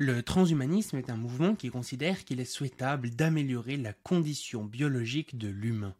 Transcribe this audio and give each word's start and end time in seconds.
Le 0.00 0.22
transhumanisme 0.22 0.96
est 0.98 1.10
un 1.10 1.16
mouvement 1.16 1.56
qui 1.56 1.70
considère 1.70 2.24
qu'il 2.24 2.38
est 2.38 2.44
souhaitable 2.44 3.10
d'améliorer 3.10 3.76
la 3.76 3.92
condition 3.92 4.64
biologique 4.64 5.36
de 5.36 5.48
l'humain. 5.48 5.96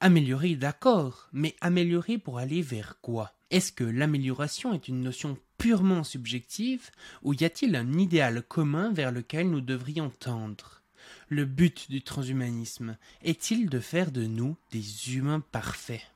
Améliorer, 0.00 0.54
d'accord, 0.54 1.28
mais 1.32 1.56
améliorer 1.60 2.18
pour 2.18 2.38
aller 2.38 2.62
vers 2.62 3.00
quoi? 3.00 3.32
Est-ce 3.50 3.72
que 3.72 3.82
l'amélioration 3.82 4.72
est 4.74 4.86
une 4.86 5.00
notion 5.00 5.36
purement 5.58 6.04
subjective 6.04 6.90
ou 7.24 7.34
y 7.34 7.44
a-t-il 7.44 7.74
un 7.74 7.94
idéal 7.94 8.44
commun 8.44 8.92
vers 8.92 9.10
lequel 9.10 9.50
nous 9.50 9.60
devrions 9.60 10.10
tendre? 10.10 10.82
Le 11.28 11.46
but 11.46 11.90
du 11.90 12.02
transhumanisme 12.02 12.96
est-il 13.24 13.68
de 13.68 13.80
faire 13.80 14.12
de 14.12 14.24
nous 14.24 14.56
des 14.70 15.16
humains 15.16 15.40
parfaits? 15.40 16.12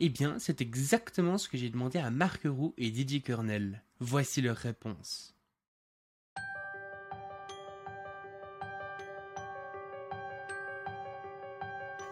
Eh 0.00 0.10
bien, 0.10 0.38
c'est 0.38 0.60
exactement 0.60 1.38
ce 1.38 1.48
que 1.48 1.56
j'ai 1.56 1.70
demandé 1.70 1.98
à 1.98 2.10
Marc 2.10 2.42
Roux 2.44 2.74
et 2.76 2.90
Didier 2.90 3.20
Kernel. 3.20 3.82
Voici 3.98 4.42
leur 4.42 4.56
réponse. 4.56 5.37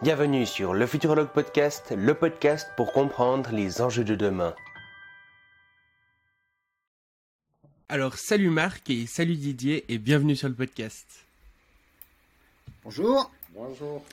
Bienvenue 0.03 0.45
sur 0.45 0.75
le 0.75 0.85
Futurologue 0.85 1.29
Podcast, 1.29 1.91
le 1.91 2.13
podcast 2.13 2.69
pour 2.77 2.91
comprendre 2.93 3.49
les 3.51 3.81
enjeux 3.81 4.03
de 4.03 4.13
demain. 4.13 4.53
Alors, 7.89 8.13
salut 8.13 8.51
Marc 8.51 8.91
et 8.91 9.07
salut 9.07 9.33
Didier 9.33 9.91
et 9.91 9.97
bienvenue 9.97 10.35
sur 10.35 10.49
le 10.49 10.53
podcast. 10.53 11.25
Bonjour. 12.83 13.31
Bonjour. 13.55 14.05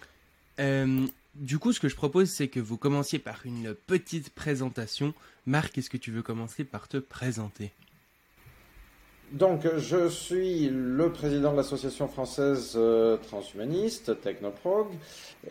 Euh, 0.59 1.07
du 1.35 1.59
coup, 1.59 1.75
ce 1.75 1.81
que 1.81 1.91
je 1.91 1.97
propose, 1.97 2.31
c'est 2.31 2.49
que 2.49 2.61
vous 2.61 2.79
commenciez 2.79 3.19
par 3.19 3.45
une 3.45 3.75
petite 3.75 4.31
présentation. 4.31 5.13
Marc, 5.45 5.77
est-ce 5.77 5.91
que 5.91 5.99
tu 5.99 6.11
veux 6.11 6.23
commencer 6.23 6.65
par 6.65 6.89
te 6.89 6.97
présenter? 6.97 7.73
Donc, 9.33 9.67
je 9.79 10.09
suis 10.09 10.69
le 10.71 11.11
président 11.11 11.53
de 11.53 11.57
l'association 11.57 12.07
française 12.07 12.75
euh, 12.77 13.17
transhumaniste, 13.17 14.21
Technoprog, 14.21 14.89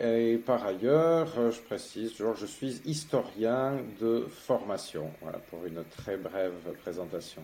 et 0.00 0.38
par 0.38 0.64
ailleurs, 0.64 1.38
euh, 1.38 1.50
je 1.50 1.60
précise 1.60 2.14
toujours, 2.14 2.34
je 2.36 2.46
suis 2.46 2.80
historien 2.86 3.76
de 4.00 4.26
formation. 4.30 5.10
Voilà, 5.20 5.38
pour 5.50 5.66
une 5.66 5.84
très 5.84 6.16
brève 6.16 6.54
présentation. 6.82 7.42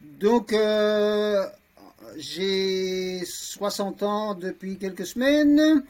Donc, 0.00 0.52
euh, 0.52 1.44
j'ai 2.16 3.24
60 3.24 4.02
ans 4.04 4.34
depuis 4.34 4.78
quelques 4.78 5.06
semaines. 5.06 5.82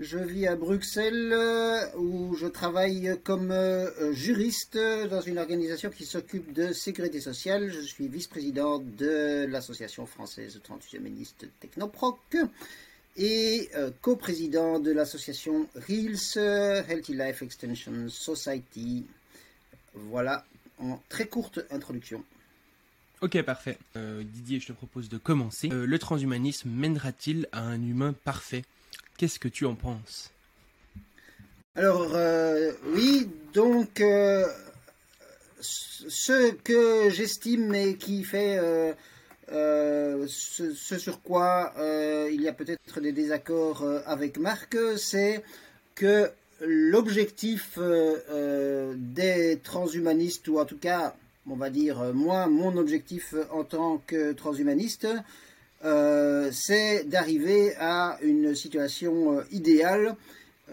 Je 0.00 0.18
vis 0.18 0.46
à 0.48 0.56
Bruxelles 0.56 1.32
euh, 1.32 1.86
où 1.96 2.34
je 2.34 2.46
travaille 2.46 3.16
comme 3.22 3.52
euh, 3.52 4.12
juriste 4.12 4.76
dans 4.76 5.20
une 5.20 5.38
organisation 5.38 5.90
qui 5.90 6.04
s'occupe 6.04 6.52
de 6.52 6.72
sécurité 6.72 7.20
sociale. 7.20 7.70
Je 7.70 7.80
suis 7.80 8.08
vice-président 8.08 8.80
de 8.80 9.46
l'association 9.46 10.04
française 10.06 10.60
transhumaniste 10.64 11.46
Technoproc 11.60 12.36
et 13.16 13.70
euh, 13.76 13.90
coprésident 14.00 14.80
de 14.80 14.90
l'association 14.90 15.68
Reels 15.76 16.38
Healthy 16.88 17.14
Life 17.14 17.42
Extension 17.42 18.08
Society. 18.08 19.06
Voilà 19.94 20.44
en 20.78 21.00
très 21.08 21.26
courte 21.26 21.60
introduction. 21.70 22.24
Ok, 23.20 23.40
parfait. 23.42 23.78
Euh, 23.96 24.22
Didier, 24.22 24.60
je 24.60 24.66
te 24.66 24.72
propose 24.72 25.08
de 25.08 25.18
commencer. 25.18 25.70
Euh, 25.72 25.86
le 25.86 25.98
transhumanisme 25.98 26.68
mènera-t-il 26.68 27.48
à 27.52 27.60
un 27.60 27.80
humain 27.80 28.14
parfait? 28.24 28.64
Qu'est-ce 29.16 29.38
que 29.38 29.48
tu 29.48 29.64
en 29.64 29.74
penses? 29.74 30.30
Alors, 31.76 32.12
euh, 32.14 32.72
oui, 32.94 33.28
donc, 33.52 34.00
euh, 34.00 34.44
ce 35.60 36.52
que 36.52 37.10
j'estime 37.10 37.74
et 37.74 37.96
qui 37.96 38.24
fait 38.24 38.58
euh, 38.58 38.92
ce, 40.28 40.72
ce 40.72 40.98
sur 40.98 41.20
quoi 41.22 41.72
il 42.30 42.40
y 42.40 42.48
a 42.48 42.52
peut-être 42.52 43.00
des 43.00 43.12
désaccords 43.12 43.84
avec 44.06 44.38
Marc, 44.38 44.76
c'est 44.96 45.42
que 45.94 46.30
l'objectif 46.60 47.78
des 48.96 49.60
transhumanistes, 49.62 50.48
ou 50.48 50.58
en 50.58 50.64
tout 50.64 50.78
cas, 50.78 51.14
on 51.48 51.56
va 51.56 51.70
dire, 51.70 52.14
moi, 52.14 52.46
mon 52.46 52.76
objectif 52.76 53.34
en 53.50 53.64
tant 53.64 53.98
que 54.06 54.32
transhumaniste, 54.32 55.08
euh, 55.84 56.50
c'est 56.52 57.04
d'arriver 57.04 57.74
à 57.78 58.16
une 58.22 58.54
situation 58.54 59.38
euh, 59.38 59.42
idéale. 59.50 60.16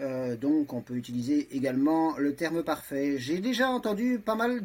Euh, 0.00 0.36
donc, 0.36 0.72
on 0.72 0.80
peut 0.80 0.94
utiliser 0.94 1.48
également 1.52 2.16
le 2.16 2.34
terme 2.34 2.62
parfait. 2.62 3.16
J'ai 3.18 3.40
déjà 3.40 3.68
entendu 3.68 4.18
pas 4.18 4.34
mal 4.34 4.62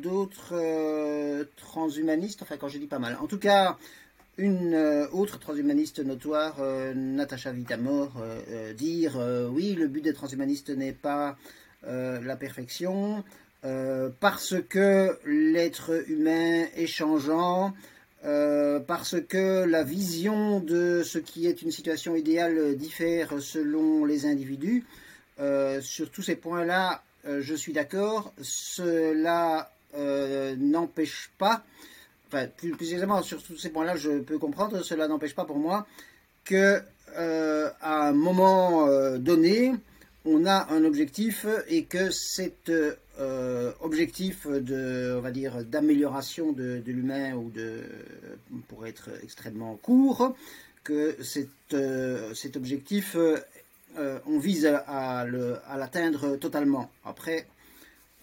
d'autres 0.00 1.46
transhumanistes, 1.56 2.42
enfin, 2.42 2.56
quand 2.56 2.68
je 2.68 2.78
dis 2.78 2.86
pas 2.86 2.98
mal, 2.98 3.18
en 3.20 3.26
tout 3.26 3.38
cas, 3.38 3.76
une 4.38 4.74
autre 5.12 5.38
transhumaniste 5.38 5.98
notoire, 5.98 6.56
Natacha 6.94 7.52
Vitamor, 7.52 8.12
dire 8.74 9.18
oui, 9.52 9.74
le 9.74 9.86
but 9.86 10.00
des 10.00 10.14
transhumanistes 10.14 10.70
n'est 10.70 10.94
pas 10.94 11.36
la 11.82 12.36
perfection, 12.36 13.22
parce 14.20 14.54
que 14.66 15.18
l'être 15.26 16.08
humain 16.08 16.64
est 16.74 16.86
changeant, 16.86 17.74
euh, 18.22 18.80
parce 18.80 19.16
que 19.18 19.64
la 19.64 19.82
vision 19.82 20.60
de 20.60 21.02
ce 21.02 21.18
qui 21.18 21.46
est 21.46 21.62
une 21.62 21.70
situation 21.70 22.14
idéale 22.14 22.76
diffère 22.76 23.40
selon 23.40 24.04
les 24.04 24.26
individus. 24.26 24.84
Euh, 25.38 25.80
sur 25.80 26.10
tous 26.10 26.20
ces 26.20 26.36
points-là, 26.36 27.02
euh, 27.26 27.40
je 27.40 27.54
suis 27.54 27.72
d'accord. 27.72 28.34
Cela 28.42 29.72
n'empêche 30.56 31.32
pas, 31.36 31.64
enfin 32.28 32.46
plus 32.46 32.70
précisément 32.70 33.22
sur 33.22 33.42
tous 33.42 33.56
ces 33.56 33.70
points-là, 33.70 33.96
je 33.96 34.20
peux 34.20 34.38
comprendre. 34.38 34.84
Cela 34.84 35.08
n'empêche 35.08 35.34
pas 35.34 35.44
pour 35.44 35.58
moi 35.58 35.86
que 36.44 36.80
à 37.16 38.08
un 38.08 38.12
moment 38.12 38.86
donné, 39.16 39.72
on 40.24 40.46
a 40.46 40.72
un 40.72 40.84
objectif 40.84 41.44
et 41.66 41.86
que 41.86 42.10
cet 42.10 42.70
euh, 43.20 43.72
objectif 43.80 44.46
de, 44.46 45.14
on 45.18 45.20
va 45.20 45.30
dire, 45.30 45.62
d'amélioration 45.64 46.52
de, 46.52 46.82
l'humain 46.86 47.34
ou 47.34 47.50
de, 47.50 47.82
pour 48.68 48.86
être 48.86 49.10
extrêmement 49.22 49.76
court, 49.76 50.34
que 50.84 51.22
cet, 51.22 51.48
euh, 51.74 52.32
objectif, 52.54 53.16
euh, 53.16 54.18
on 54.26 54.38
vise 54.38 54.64
à, 54.64 55.26
l'atteindre 55.76 56.36
totalement. 56.36 56.90
Après, 57.04 57.46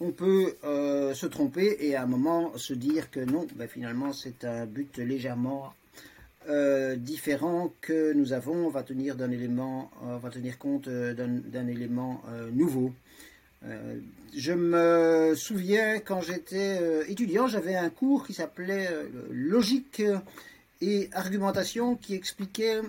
on 0.00 0.10
peut 0.10 0.56
se 0.62 1.26
tromper 1.26 1.76
et 1.80 1.94
à 1.94 2.02
un 2.02 2.06
moment 2.06 2.56
se 2.56 2.74
dire 2.74 3.10
que 3.12 3.20
non, 3.20 3.46
ben, 3.54 3.68
finalement 3.68 4.12
c'est 4.12 4.44
un 4.44 4.66
but 4.66 4.98
légèrement 4.98 5.74
différent 6.96 7.72
que 7.80 8.12
nous 8.14 8.32
avons. 8.32 8.66
On 8.66 8.70
va 8.70 8.82
tenir 8.82 9.14
d'un 9.16 9.30
élément, 9.30 9.90
va 10.02 10.30
tenir 10.30 10.58
compte 10.58 10.88
d'un 10.88 11.66
élément 11.68 12.22
nouveau. 12.52 12.92
Euh, 13.64 13.98
je 14.36 14.52
me 14.52 15.34
souviens 15.34 15.98
quand 15.98 16.20
j'étais 16.20 16.78
euh, 16.80 17.02
étudiant, 17.08 17.48
j'avais 17.48 17.74
un 17.74 17.90
cours 17.90 18.26
qui 18.26 18.32
s'appelait 18.32 18.88
euh, 18.90 19.08
logique 19.30 20.02
et 20.80 21.10
argumentation 21.12 21.96
qui 21.96 22.14
expliquait 22.14 22.80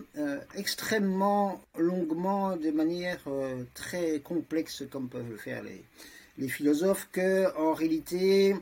extrêmement 0.56 1.60
longuement, 1.76 2.56
de 2.56 2.70
manière 2.70 3.18
très 3.74 4.20
complexe 4.20 4.84
comme 4.92 5.10
peuvent 5.10 5.28
le 5.28 5.38
faire 5.38 5.64
les, 6.38 6.48
philosophes, 6.48 7.10
que 7.12 7.52
en 7.58 7.74
réalité 7.74 8.56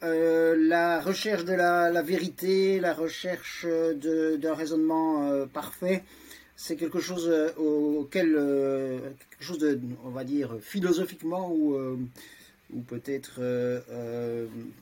la 0.00 1.00
recherche 1.00 1.44
de 1.44 1.54
la, 1.54 2.02
vérité, 2.02 2.78
la 2.78 2.94
recherche 2.94 3.66
d'un 3.66 4.54
raisonnement 4.54 5.44
parfait, 5.52 6.04
c'est 6.60 6.74
quelque 6.74 6.98
chose 6.98 7.28
euh, 7.28 7.52
auquel, 7.56 8.34
euh, 8.36 8.98
de, 9.60 9.78
on 10.04 10.10
va 10.10 10.24
dire, 10.24 10.56
philosophiquement 10.60 11.52
ou, 11.52 11.74
euh, 11.74 11.96
peut-être 12.88 13.40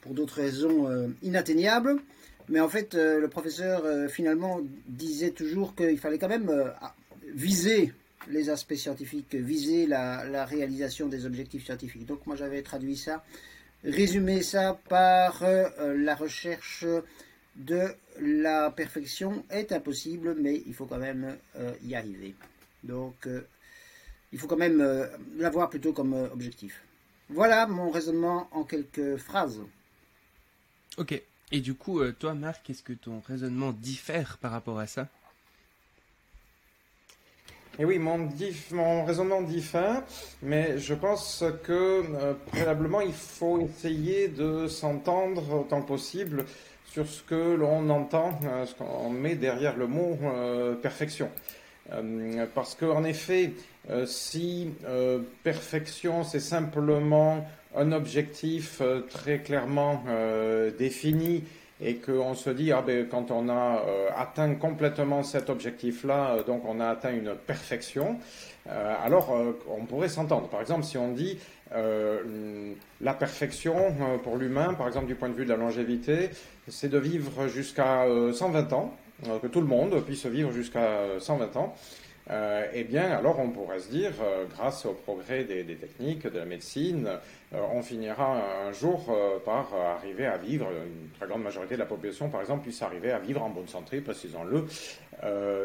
pour 0.00 0.14
d'autres 0.14 0.36
raisons 0.36 1.14
inatteignable. 1.22 2.00
Mais 2.48 2.58
en 2.58 2.68
fait, 2.68 2.94
le 2.94 3.28
professeur 3.28 4.10
finalement 4.10 4.60
disait 4.88 5.30
toujours 5.30 5.76
qu'il 5.76 5.98
fallait 5.98 6.18
quand 6.18 6.28
même 6.28 6.50
viser 7.32 7.92
les 8.28 8.50
aspects 8.50 8.74
scientifiques, 8.74 9.36
viser 9.36 9.86
la, 9.86 10.44
réalisation 10.46 11.06
des 11.06 11.26
objectifs 11.26 11.64
scientifiques. 11.66 12.06
Donc 12.06 12.26
moi 12.26 12.34
j'avais 12.34 12.62
traduit 12.62 12.96
ça 12.96 13.22
résumer 13.84 14.42
ça 14.42 14.80
par 14.88 15.44
la 15.78 16.14
recherche 16.16 16.84
de 17.56 17.88
la 18.20 18.70
perfection 18.70 19.44
est 19.50 19.72
impossible, 19.72 20.36
mais 20.38 20.62
il 20.66 20.74
faut 20.74 20.86
quand 20.86 20.98
même 20.98 21.36
euh, 21.56 21.72
y 21.82 21.94
arriver. 21.94 22.34
Donc, 22.82 23.26
euh, 23.26 23.46
il 24.32 24.38
faut 24.38 24.46
quand 24.46 24.56
même 24.56 24.80
euh, 24.80 25.06
l'avoir 25.36 25.70
plutôt 25.70 25.92
comme 25.92 26.14
euh, 26.14 26.28
objectif. 26.32 26.82
Voilà 27.28 27.66
mon 27.66 27.90
raisonnement 27.90 28.48
en 28.52 28.64
quelques 28.64 29.16
phrases. 29.16 29.60
Ok. 30.96 31.20
Et 31.52 31.60
du 31.60 31.74
coup, 31.74 32.00
euh, 32.00 32.12
toi, 32.12 32.34
Marc, 32.34 32.68
est-ce 32.70 32.82
que 32.82 32.92
ton 32.92 33.20
raisonnement 33.20 33.72
diffère 33.72 34.38
par 34.38 34.50
rapport 34.50 34.78
à 34.78 34.86
ça? 34.86 35.08
Et 37.78 37.84
oui, 37.84 37.98
mon, 37.98 38.28
mon 38.70 39.04
raisonnement 39.04 39.42
diffère, 39.42 40.02
mais 40.42 40.78
je 40.78 40.94
pense 40.94 41.44
que 41.62 41.72
euh, 41.72 42.34
préalablement, 42.46 43.02
il 43.02 43.12
faut 43.12 43.60
essayer 43.60 44.28
de 44.28 44.66
s'entendre 44.66 45.60
autant 45.60 45.82
que 45.82 45.88
possible 45.88 46.46
sur 46.96 47.06
ce 47.06 47.22
que 47.24 47.54
l'on 47.54 47.90
entend, 47.90 48.40
euh, 48.46 48.64
ce 48.64 48.74
qu'on 48.74 49.10
met 49.10 49.34
derrière 49.34 49.76
le 49.76 49.86
mot 49.86 50.18
euh, 50.22 50.74
perfection. 50.76 51.28
parce 52.54 52.74
qu'en 52.74 53.04
effet, 53.04 53.52
si 54.06 54.72
perfection, 55.44 56.24
c'est 56.24 56.40
simplement 56.40 57.46
un 57.76 57.92
objectif 57.92 58.82
très 59.10 59.38
clairement 59.38 60.02
défini 60.78 61.44
et 61.80 61.96
qu'on 61.96 62.34
se 62.34 62.50
dit, 62.50 62.72
ah 62.72 62.82
ben, 62.82 63.06
quand 63.08 63.30
on 63.30 63.48
a 63.48 63.82
euh, 63.86 64.08
atteint 64.16 64.54
complètement 64.54 65.22
cet 65.22 65.50
objectif-là, 65.50 66.36
euh, 66.36 66.42
donc 66.42 66.62
on 66.66 66.80
a 66.80 66.88
atteint 66.88 67.12
une 67.12 67.34
perfection, 67.34 68.18
euh, 68.68 68.94
alors 69.04 69.36
on 69.68 69.84
pourrait 69.84 70.08
s'entendre. 70.08 70.48
Par 70.48 70.60
exemple, 70.60 70.84
si 70.84 70.96
on 70.96 71.12
dit 71.12 71.38
la 71.72 73.14
perfection 73.14 73.94
pour 74.22 74.36
l'humain, 74.36 74.74
par 74.74 74.86
exemple 74.86 75.06
du 75.06 75.14
point 75.14 75.28
de 75.28 75.34
vue 75.34 75.44
de 75.44 75.50
la 75.50 75.56
longévité, 75.56 76.30
c'est 76.68 76.88
de 76.88 76.98
vivre 76.98 77.48
jusqu'à 77.48 78.04
120 78.32 78.72
ans, 78.72 78.96
que 79.42 79.46
tout 79.46 79.60
le 79.60 79.66
monde 79.66 80.00
puisse 80.04 80.26
vivre 80.26 80.52
jusqu'à 80.52 81.18
120 81.18 81.56
ans. 81.56 81.74
Euh, 82.28 82.66
eh 82.74 82.82
bien, 82.82 83.12
alors 83.12 83.38
on 83.38 83.50
pourrait 83.50 83.78
se 83.78 83.88
dire, 83.88 84.10
euh, 84.20 84.46
grâce 84.46 84.84
au 84.84 84.94
progrès 84.94 85.44
des, 85.44 85.64
techniques, 85.76 86.26
de 86.26 86.38
la 86.38 86.44
médecine, 86.44 87.08
euh, 87.54 87.60
on 87.72 87.82
finira 87.82 88.42
un 88.66 88.72
jour 88.72 89.16
par 89.44 89.72
arriver 89.74 90.26
à 90.26 90.36
vivre, 90.36 90.66
une 90.66 91.10
très 91.10 91.28
grande 91.28 91.42
majorité 91.42 91.74
de 91.74 91.80
la 91.80 91.86
population, 91.86 92.28
par 92.28 92.40
exemple, 92.40 92.64
puisse 92.64 92.82
arriver 92.82 93.12
à 93.12 93.20
vivre 93.20 93.42
en 93.42 93.50
bonne 93.50 93.68
santé, 93.68 94.00
précisons-le, 94.00 94.66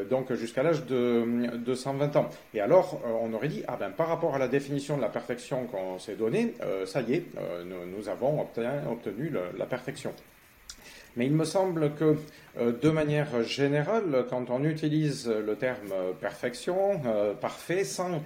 donc 0.06 0.32
jusqu'à 0.34 0.62
l'âge 0.62 0.86
de, 0.86 1.74
120 1.74 2.16
ans. 2.16 2.30
Et 2.54 2.62
alors, 2.62 3.02
on 3.22 3.34
aurait 3.34 3.48
dit, 3.48 3.64
ah 3.68 3.78
ben, 3.80 3.90
par 3.90 4.08
rapport 4.08 4.36
à 4.36 4.38
la 4.38 4.48
définition 4.48 4.98
de 4.98 5.02
la 5.02 5.10
perfection 5.10 5.66
qu'on 5.66 5.98
s'est 5.98 6.16
donnée, 6.16 6.54
ça 6.86 7.02
y 7.02 7.14
est, 7.14 7.26
nous, 7.66 8.10
avons 8.10 8.40
obtenu 8.40 9.32
la 9.58 9.66
perfection. 9.66 10.14
Mais 11.18 11.26
il 11.26 11.34
me 11.34 11.44
semble 11.44 11.94
que, 11.96 12.16
euh, 12.58 12.72
de 12.72 12.90
manière 12.90 13.44
générale, 13.44 14.26
quand 14.30 14.50
on 14.50 14.64
utilise 14.64 15.28
le 15.28 15.56
terme 15.56 15.92
perfection, 16.20 17.02
euh, 17.06 17.34
parfait, 17.34 17.84
sans 17.84 18.22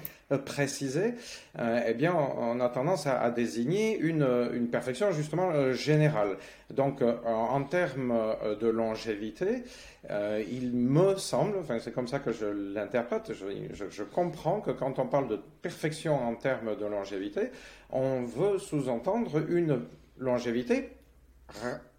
préciser, 0.45 1.13
euh, 1.59 1.81
eh 1.87 1.93
bien, 1.93 2.15
on 2.15 2.59
a 2.59 2.69
tendance 2.69 3.05
à, 3.05 3.29
désigner 3.29 3.97
une, 3.99 4.67
perfection 4.71 5.11
justement 5.11 5.71
générale. 5.73 6.37
Donc, 6.73 7.03
en, 7.03 7.63
termes 7.63 8.35
de 8.59 8.67
longévité, 8.67 9.63
il 10.09 10.71
me 10.73 11.15
semble, 11.17 11.57
enfin, 11.59 11.77
c'est 11.79 11.93
comme 11.93 12.07
ça 12.07 12.17
que 12.17 12.31
je 12.31 12.47
l'interprète, 12.47 13.33
je, 13.33 14.03
comprends 14.03 14.61
que 14.61 14.71
quand 14.71 14.97
on 14.97 15.05
parle 15.05 15.27
de 15.27 15.39
perfection 15.61 16.15
en 16.15 16.33
termes 16.33 16.75
de 16.75 16.85
longévité, 16.87 17.51
on 17.91 18.23
veut 18.23 18.57
sous-entendre 18.57 19.43
une 19.47 19.81
longévité 20.17 20.89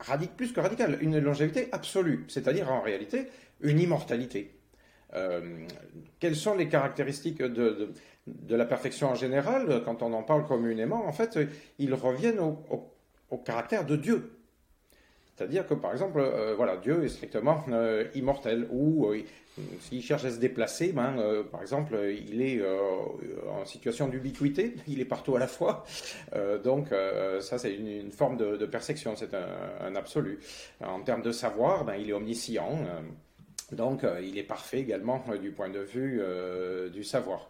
radique 0.01 0.37
plus 0.37 0.53
que 0.53 0.61
radical, 0.61 0.99
une 1.01 1.19
longévité 1.19 1.69
absolue, 1.73 2.25
c'est-à-dire 2.29 2.71
en 2.71 2.81
réalité 2.81 3.29
une 3.61 3.81
immortalité. 3.81 4.59
Euh, 5.15 5.67
quelles 6.19 6.37
sont 6.37 6.55
les 6.55 6.69
caractéristiques 6.69 7.43
de, 7.43 7.93
la 8.49 8.65
perfection 8.65 9.11
en 9.11 9.15
général? 9.15 9.83
Quand 9.85 10.03
on 10.03 10.13
en 10.13 10.23
parle 10.23 10.47
communément, 10.47 11.07
en 11.07 11.13
fait, 11.13 11.39
ils 11.79 11.95
reviennent 11.95 12.41
au 12.41 13.39
caractère 13.39 13.87
de 13.87 13.97
Dieu. 13.97 14.37
C'est-à-dire 15.37 15.67
que, 15.67 15.75
par 15.75 15.93
exemple, 15.93 16.19
euh, 16.19 16.55
voilà, 16.57 16.79
Dieu 16.79 17.05
est 17.05 17.11
strictement 17.11 17.63
euh, 17.69 18.05
immortel, 18.15 18.67
ou 18.71 19.07
euh, 19.07 19.23
s'il 19.81 20.03
cherche 20.03 20.25
à 20.25 20.31
se 20.31 20.39
déplacer, 20.39 20.93
ben, 20.93 21.45
par 21.51 21.61
exemple, 21.61 21.99
il 22.11 22.43
est 22.43 22.63
en 23.49 23.65
situation 23.65 24.09
d'ubiquité, 24.09 24.75
il 24.89 25.01
est 25.01 25.07
partout 25.07 25.35
à 25.37 25.39
la 25.39 25.47
fois. 25.47 25.85
donc, 26.63 26.89
ça, 27.41 27.57
c'est 27.57 27.75
une, 27.75 28.13
forme 28.13 28.37
de, 28.37 28.67
perception, 28.67 29.15
c'est 29.17 29.33
un, 29.33 29.47
un, 29.81 29.97
absolu. 29.97 30.41
En 30.85 31.01
termes 31.01 31.23
de 31.23 31.33
savoir, 31.33 31.87
ben, 31.87 31.95
il 31.95 32.11
est 32.11 32.13
omniscient. 32.13 32.79
Donc, 33.73 34.05
euh, 34.05 34.21
il 34.23 34.39
est 34.39 34.45
parfait 34.45 34.79
également 34.79 35.25
euh, 35.29 35.39
du 35.39 35.51
point 35.51 35.69
de 35.69 35.81
vue 35.81 36.21
euh, 36.21 36.89
du 36.89 37.03
savoir. 37.03 37.49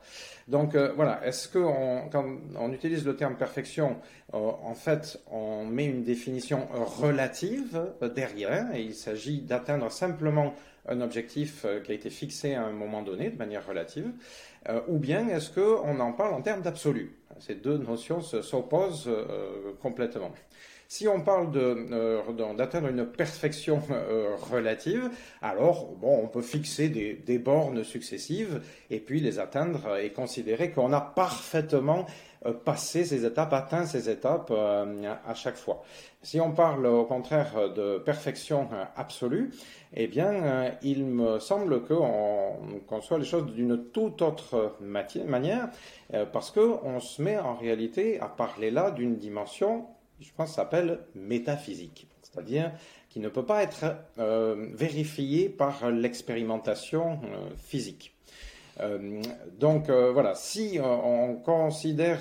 Donc, 0.49 0.77
voilà, 0.77 1.27
est-ce 1.27 1.49
que 1.49 1.59
quand 2.11 2.25
on 2.57 2.73
utilise 2.73 3.05
le 3.05 3.17
terme 3.17 3.35
perfection, 3.35 3.97
en 4.33 4.75
fait, 4.77 5.21
on 5.29 5.65
met 5.65 5.87
une 5.87 6.05
définition 6.05 6.69
relative 6.71 7.93
derrière, 8.15 8.73
et 8.73 8.81
il 8.81 8.95
s'agit 8.95 9.41
d'atteindre 9.41 9.91
simplement 9.91 10.55
un 10.89 11.01
objectif 11.01 11.67
qui 11.83 11.91
a 11.91 11.95
été 11.97 12.11
fixé 12.11 12.55
à 12.55 12.63
un 12.63 12.71
moment 12.71 13.03
donné 13.03 13.31
de 13.31 13.37
manière 13.37 13.67
relative, 13.67 14.13
ou 14.87 14.99
bien 14.99 15.27
est-ce 15.27 15.51
qu'on 15.51 15.99
en 15.99 16.13
parle 16.13 16.35
en 16.35 16.43
termes 16.43 16.63
d'absolu? 16.63 17.19
Ces 17.41 17.57
deux 17.57 17.79
notions 17.79 18.21
s'opposent 18.21 19.11
complètement. 19.83 20.31
Si 20.89 21.09
on 21.09 21.21
parle 21.21 21.51
euh, 21.57 22.23
d'atteindre 22.57 22.89
une 22.89 23.07
perfection 23.07 23.83
euh, 23.91 24.37
relative, 24.51 25.11
alors 25.43 25.87
bon, 25.97 26.21
on 26.23 26.29
peut 26.29 26.43
fixer 26.43 26.89
des, 26.89 27.39
bornes 27.39 27.83
successives 27.83 28.63
et 28.91 29.01
puis 29.01 29.21
les 29.21 29.41
atteindre 29.41 29.97
et 29.99 30.11
considérer 30.11 30.71
qu'on 30.71 30.93
a 30.93 31.01
parfaitement 31.01 32.07
euh, 32.47 32.53
passé 32.53 33.05
ces 33.05 33.25
étapes, 33.25 33.53
atteint 33.53 33.85
ces 33.85 34.09
étapes 34.09 34.53
à 34.53 35.35
chaque 35.35 35.57
fois. 35.57 35.83
Si 36.23 36.41
on 36.41 36.53
parle 36.53 36.87
au 36.87 37.05
contraire 37.05 37.73
de 37.75 37.99
perfection 37.99 38.69
absolue, 38.97 39.51
eh 39.95 40.07
bien, 40.07 40.73
il 40.83 41.05
me 41.05 41.41
semble 41.41 41.83
qu'on 41.85 42.57
conçoit 42.87 43.19
les 43.19 43.25
choses 43.25 43.47
d'une 43.47 43.91
toute 43.91 44.23
autre 44.23 44.77
manière, 44.81 45.69
parce 46.33 46.51
qu'on 46.51 46.99
se 46.99 47.23
met 47.23 47.39
en 47.39 47.55
réalité 47.55 48.19
à 48.21 48.27
parler 48.27 48.73
là 48.73 48.91
d'une 48.91 49.17
dimension 49.17 49.87
je 50.21 50.31
pense, 50.37 50.55
s'appelle 50.55 51.01
métaphysique, 51.15 52.09
c'est-à-dire 52.23 52.73
qui 53.17 53.21
ne 53.21 53.29
peut 53.29 53.47
pas 53.47 53.63
être 53.63 53.97
euh, 54.19 54.69
vérifié 54.75 55.49
par 55.49 55.91
l'expérimentation 55.91 57.19
euh, 57.25 57.49
physique. 57.57 58.15
Euh, 58.81 59.23
donc 59.59 59.89
voilà, 59.89 60.35
si 60.35 60.79
on 60.83 61.37
considère 61.37 62.21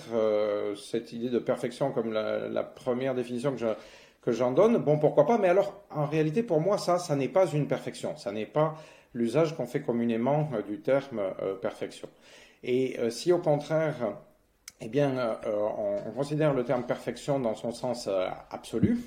cette 0.77 1.11
idée 1.11 1.29
de 1.29 1.39
perfection 1.39 1.91
comme 1.91 2.13
la, 2.13 2.63
première 2.63 3.13
définition 3.13 3.51
que 3.51 3.57
je, 3.57 3.67
que 4.21 4.31
j'en 4.31 4.51
donne, 4.51 4.77
bon 4.77 4.97
pourquoi 4.97 5.25
pas, 5.25 5.37
mais 5.37 5.49
alors 5.49 5.83
en 5.89 6.05
réalité 6.05 6.43
pour 6.43 6.61
moi 6.61 6.77
ça, 6.77 6.97
ça 6.97 7.17
n'est 7.17 7.27
pas 7.27 7.45
une 7.47 7.67
perfection, 7.67 8.15
ça 8.15 8.31
n'est 8.31 8.45
pas 8.45 8.75
l'usage 9.13 9.53
qu'on 9.57 9.67
fait 9.67 9.81
communément 9.81 10.49
du 10.65 10.79
terme 10.79 11.21
perfection. 11.61 12.07
Et 12.63 12.97
si 13.09 13.33
au 13.33 13.39
contraire 13.39 14.15
eh 14.81 14.89
bien, 14.89 15.17
euh, 15.17 15.99
on, 16.05 16.11
considère 16.11 16.53
le 16.53 16.63
terme 16.63 16.83
perfection 16.83 17.39
dans 17.39 17.55
son 17.55 17.71
sens 17.71 18.07
euh, 18.07 18.27
absolu. 18.51 18.99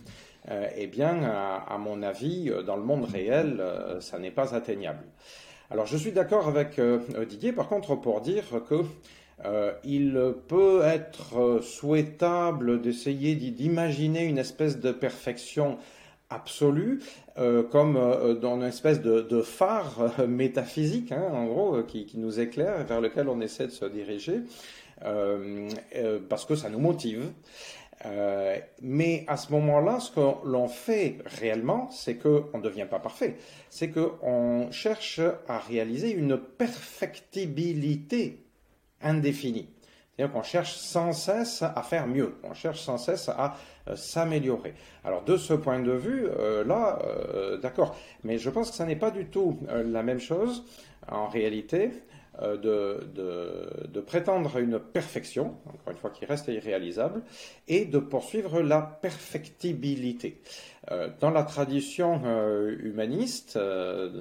Euh, 0.50 0.66
eh 0.76 0.86
bien, 0.86 1.22
à, 1.24 1.76
mon 1.78 2.02
avis, 2.02 2.50
dans 2.66 2.76
le 2.76 2.82
monde 2.82 3.04
réel, 3.04 3.62
ça 4.00 4.18
n'est 4.18 4.30
pas 4.30 4.54
atteignable. 4.54 5.04
Alors, 5.70 5.84
je 5.84 5.96
suis 5.98 6.12
d'accord 6.12 6.48
avec 6.48 6.80
Didier, 7.28 7.52
par 7.52 7.68
contre, 7.68 7.96
pour 7.96 8.22
dire 8.22 8.44
que 8.66 8.82
il 9.84 10.34
peut 10.48 10.80
être 10.84 11.60
souhaitable 11.60 12.80
d'essayer 12.80 13.34
d'imaginer 13.34 14.25
une 14.25 14.38
espèce 14.38 14.80
de 14.80 14.90
perfection 14.90 15.76
absolue, 16.30 17.00
comme 17.70 17.94
dans 18.40 18.56
une 18.56 18.64
espèce 18.64 19.00
de, 19.00 19.42
phare 19.42 20.12
métaphysique, 20.28 21.12
hein, 21.12 21.30
en 21.32 21.47
gros, 21.47 21.82
qui, 21.85 22.06
qui, 22.06 22.18
nous 22.18 22.40
éclaire, 22.40 22.85
vers 22.85 23.00
lequel 23.00 23.28
on 23.28 23.40
essaie 23.40 23.66
de 23.66 23.73
se 23.73 23.87
diriger. 23.87 24.42
Euh, 25.04 25.68
euh, 25.94 26.18
parce 26.28 26.44
que 26.44 26.56
ça 26.56 26.68
nous 26.68 26.80
motive. 26.80 27.30
Euh, 28.06 28.58
mais 28.80 29.25
à 29.26 29.37
ce 29.37 29.50
moment-là, 29.52 30.00
ce 30.00 30.11
que 30.11 30.47
l'on 30.47 30.68
fait 30.68 31.18
réellement, 31.25 31.90
c'est 31.90 32.16
qu'on 32.16 32.49
ne 32.54 32.62
devient 32.62 32.87
pas 32.88 32.99
parfait. 32.99 33.37
C'est 33.70 33.90
qu'on 33.90 34.68
cherche 34.70 35.20
à 35.49 35.58
réaliser 35.58 36.12
une 36.12 36.38
perfectibilité 36.38 38.44
indéfinie. 39.00 39.68
C'est-à-dire 40.18 40.44
cherche 40.44 40.75
sans 40.75 41.12
cesse 41.12 41.62
à 41.62 41.82
faire 41.82 42.08
mieux, 42.08 42.34
on 42.42 42.52
cherche 42.52 42.80
sans 42.80 42.98
cesse 42.98 43.28
à 43.28 43.54
s'améliorer. 43.94 44.75
Alors 45.04 45.22
de 45.22 45.37
ce 45.37 45.54
point 45.54 45.78
de 45.78 45.92
vue, 45.92 46.26
là, 46.66 46.98
d'accord, 47.62 47.94
mais 48.25 48.37
je 48.37 48.50
pense 48.50 48.70
que 48.72 48.76
ça 48.76 48.84
n'est 48.84 48.96
pas 48.96 49.12
du 49.12 49.26
tout 49.26 49.60
la 49.68 50.02
même 50.02 50.18
chose 50.18 50.64
en 51.08 51.28
réalité 51.28 51.92
euh, 52.40 52.56
de, 52.56 53.88
de, 53.88 54.00
prétendre 54.00 54.56
à 54.56 54.60
une 54.60 54.78
perfection, 54.78 55.56
encore 55.66 55.90
une 55.90 55.96
fois 55.96 56.10
qui 56.10 56.25
reste 56.25 56.46
irréalisable, 56.46 57.22
et 57.66 57.84
de 57.84 57.98
poursuivre 57.98 58.62
la 58.62 58.80
perfectibilité. 58.80 60.40
Euh, 60.92 61.10
dans 61.18 61.30
la 61.30 61.42
tradition 61.42 62.22
euh, 62.25 62.76
humaniste, 62.80 63.58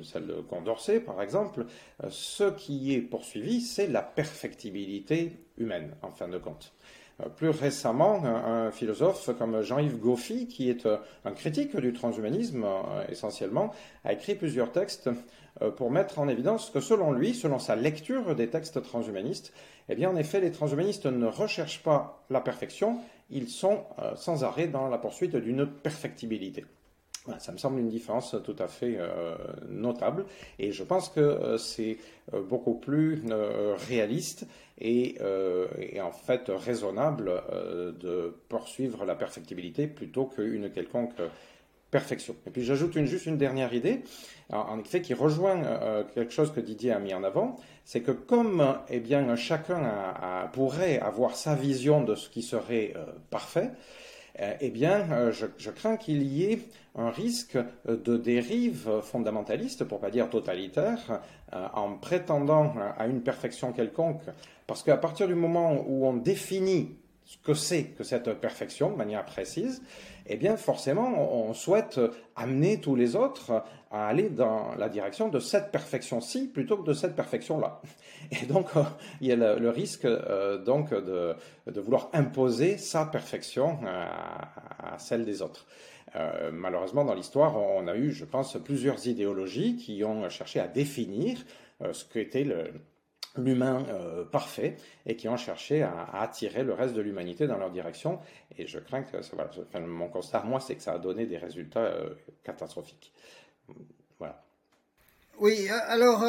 celle 0.03 0.27
de 0.27 0.41
Condorcet 0.41 0.99
par 0.99 1.21
exemple, 1.21 1.65
ce 2.09 2.49
qui 2.49 2.95
est 2.95 3.01
poursuivi, 3.01 3.61
c'est 3.61 3.87
la 3.87 4.01
perfectibilité 4.01 5.33
humaine, 5.57 5.95
en 6.01 6.11
fin 6.11 6.27
de 6.27 6.37
compte. 6.37 6.73
plus 7.35 7.49
récemment, 7.49 8.23
un, 8.23 8.71
philosophe 8.71 9.29
comme 9.37 9.61
Jean-Yves 9.61 9.97
Goffy, 9.97 10.47
qui 10.47 10.69
est 10.69 10.87
un 11.25 11.31
critique 11.31 11.75
du 11.75 11.93
transhumanisme 11.93 12.65
essentiellement, 13.09 13.73
a 14.05 14.13
écrit 14.13 14.35
plusieurs 14.35 14.71
textes 14.71 15.09
pour 15.77 15.89
mettre 15.89 16.19
en 16.19 16.27
évidence 16.27 16.69
que 16.69 16.79
selon 16.79 17.11
lui, 17.11 17.33
selon 17.33 17.57
sa 17.57 17.75
lecture 17.75 18.35
des 18.35 18.49
textes 18.49 18.83
transhumanistes, 18.83 19.51
eh 19.89 19.95
bien 19.95 20.11
en 20.11 20.15
effet, 20.15 20.39
les 20.39 20.51
transhumanistes 20.51 21.07
ne 21.07 21.25
recherchent 21.25 21.81
pas 21.81 22.23
la 22.29 22.41
perfection, 22.41 22.99
ils 23.31 23.49
sont 23.49 23.83
sans 24.15 24.43
arrêt 24.43 24.67
dans 24.67 24.87
la 24.87 24.99
poursuite 24.99 25.35
d'une 25.35 25.65
perfectibilité. 25.65 26.65
Ça 27.39 27.51
me 27.51 27.57
semble 27.57 27.79
une 27.79 27.89
différence 27.89 28.35
tout 28.43 28.55
à 28.59 28.67
fait 28.67 28.95
euh, 28.99 29.35
notable 29.69 30.25
et 30.59 30.71
je 30.71 30.83
pense 30.83 31.09
que 31.09 31.19
euh, 31.19 31.57
c'est 31.57 31.97
euh, 32.33 32.41
beaucoup 32.41 32.75
plus 32.75 33.23
réaliste 33.87 34.47
et, 34.79 35.17
en 36.01 36.11
fait 36.11 36.49
raisonnable 36.49 37.31
de 37.99 38.35
poursuivre 38.47 39.05
la 39.05 39.15
perfectibilité 39.15 39.87
plutôt 39.87 40.25
qu'une 40.25 40.69
quelconque 40.69 41.15
perfection. 41.89 42.35
Et 42.45 42.51
puis 42.51 42.63
j'ajoute 42.63 42.95
une, 42.95 43.05
juste 43.05 43.25
une 43.25 43.37
dernière 43.37 43.73
idée, 43.73 44.01
en 44.51 44.79
effet 44.79 45.01
qui 45.01 45.13
rejoint 45.13 46.05
quelque 46.13 46.31
chose 46.31 46.51
que 46.51 46.59
Didier 46.59 46.91
a 46.91 46.99
mis 46.99 47.13
en 47.13 47.23
avant, 47.23 47.57
c'est 47.85 48.01
que 48.01 48.11
comme 48.11 48.77
eh 48.89 48.99
bien, 48.99 49.35
chacun 49.35 49.81
pourrait 50.53 50.99
avoir 50.99 51.35
sa 51.35 51.55
vision 51.55 52.03
de 52.03 52.13
ce 52.13 52.29
qui 52.29 52.43
serait 52.43 52.93
parfait, 53.31 53.71
eh 54.39 54.69
bien, 54.69 55.11
euh, 55.11 55.31
je, 55.31 55.69
crains 55.71 55.97
qu'il 55.97 56.23
y 56.23 56.51
ait 56.51 56.59
un 56.95 57.09
risque 57.09 57.57
de 57.87 58.17
dérive 58.17 58.89
fondamentaliste, 59.01 59.83
pour 59.83 59.99
pas 59.99 60.09
dire 60.09 60.29
totalitaire, 60.29 61.21
euh, 61.53 61.67
en 61.73 61.93
prétendant 61.93 62.73
à 62.97 63.07
une 63.07 63.21
perfection 63.21 63.71
quelconque. 63.71 64.21
Parce 64.65 64.83
qu'à 64.83 64.97
partir 64.97 65.27
du 65.27 65.35
moment 65.35 65.83
où 65.87 66.05
on 66.05 66.13
définit 66.13 66.95
ce 67.27 67.37
que 67.37 67.53
c'est 67.53 67.83
que 67.83 68.05
cette 68.05 68.39
perfection 68.39 68.89
de 68.89 68.95
manière 68.95 69.25
précise, 69.25 69.83
eh 70.27 70.37
bien 70.37 70.55
forcément 70.55 71.09
on 71.33 71.53
souhaite 71.53 71.99
amener 72.37 72.79
tous 72.79 72.95
les 72.95 73.17
autres 73.17 73.63
à 73.91 74.07
aller 74.07 74.29
dans 74.29 74.73
la 74.75 74.87
direction 74.87 75.27
de 75.27 75.39
cette 75.39 75.69
perfection-ci 75.71 76.47
plutôt 76.47 76.77
que 76.77 76.87
de 76.87 76.93
cette 76.93 77.17
perfection-là. 77.17 77.81
Et 78.31 78.45
donc 78.45 78.69
il 79.19 79.27
y 79.27 79.33
a 79.33 79.35
le, 79.35 79.69
risque 79.69 80.05
euh, 80.05 80.57
donc 80.57 80.93
de, 80.93 81.35
vouloir 81.67 82.09
imposer 82.13 82.77
sa 82.77 83.05
perfection 83.05 83.77
à, 83.85 84.97
celle 84.97 85.25
des 85.25 85.41
autres. 85.41 85.67
Euh, 86.15 86.51
malheureusement, 86.53 87.03
dans 87.03 87.13
l'histoire, 87.13 87.57
on 87.57 87.87
a 87.89 87.95
eu, 87.95 88.11
je 88.11 88.23
pense, 88.23 88.57
plusieurs 88.63 89.05
idéologies 89.05 89.75
qui 89.75 90.01
ont 90.05 90.29
cherché 90.29 90.61
à 90.61 90.67
définir 90.67 91.37
euh, 91.81 91.91
ce 91.91 92.05
qu'était 92.05 92.45
le, 92.45 92.71
l'humain 93.37 93.85
euh, 93.89 94.25
parfait 94.25 94.77
et 95.05 95.15
qui 95.15 95.27
ont 95.27 95.37
cherché 95.37 95.83
à, 95.83 96.09
attirer 96.13 96.63
le 96.63 96.73
reste 96.73 96.93
de 96.93 97.01
l'humanité 97.01 97.47
dans 97.47 97.57
leur 97.57 97.71
direction. 97.71 98.19
Et 98.57 98.67
je 98.67 98.79
crains 98.79 99.03
que 99.03 99.17
voilà, 99.33 99.87
mon 99.87 100.09
constat, 100.09 100.43
moi, 100.43 100.59
c'est 100.59 100.75
que 100.75 100.81
ça 100.81 100.93
a 100.93 100.99
donné 100.99 101.25
des 101.25 101.37
résultats 101.37 101.81
euh, 101.81 102.09
catastrophiques. 102.43 103.13
Voilà. 104.19 104.41
Oui, 105.39 105.67
euh, 105.69 105.75
alors, 105.87 106.21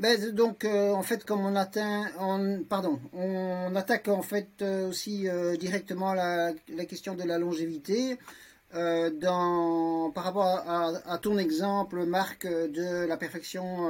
ben, 0.00 0.30
donc, 0.32 0.64
en 0.64 1.02
fait, 1.02 1.24
comme 1.24 1.44
on 1.44 1.54
atteint, 1.54 2.06
on, 2.18 2.64
pardon, 2.68 2.98
on 3.12 3.74
attaque 3.76 4.08
en 4.08 4.22
fait 4.22 4.62
aussi 4.62 5.28
directement 5.58 6.12
la, 6.12 6.52
question 6.88 7.14
de 7.14 7.22
la 7.22 7.38
longévité. 7.38 8.18
dans, 8.72 10.10
par 10.12 10.24
rapport 10.24 10.44
à, 10.44 11.18
ton 11.18 11.38
exemple, 11.38 12.04
Marc, 12.04 12.46
de 12.46 13.06
la 13.06 13.16
perfection 13.16 13.88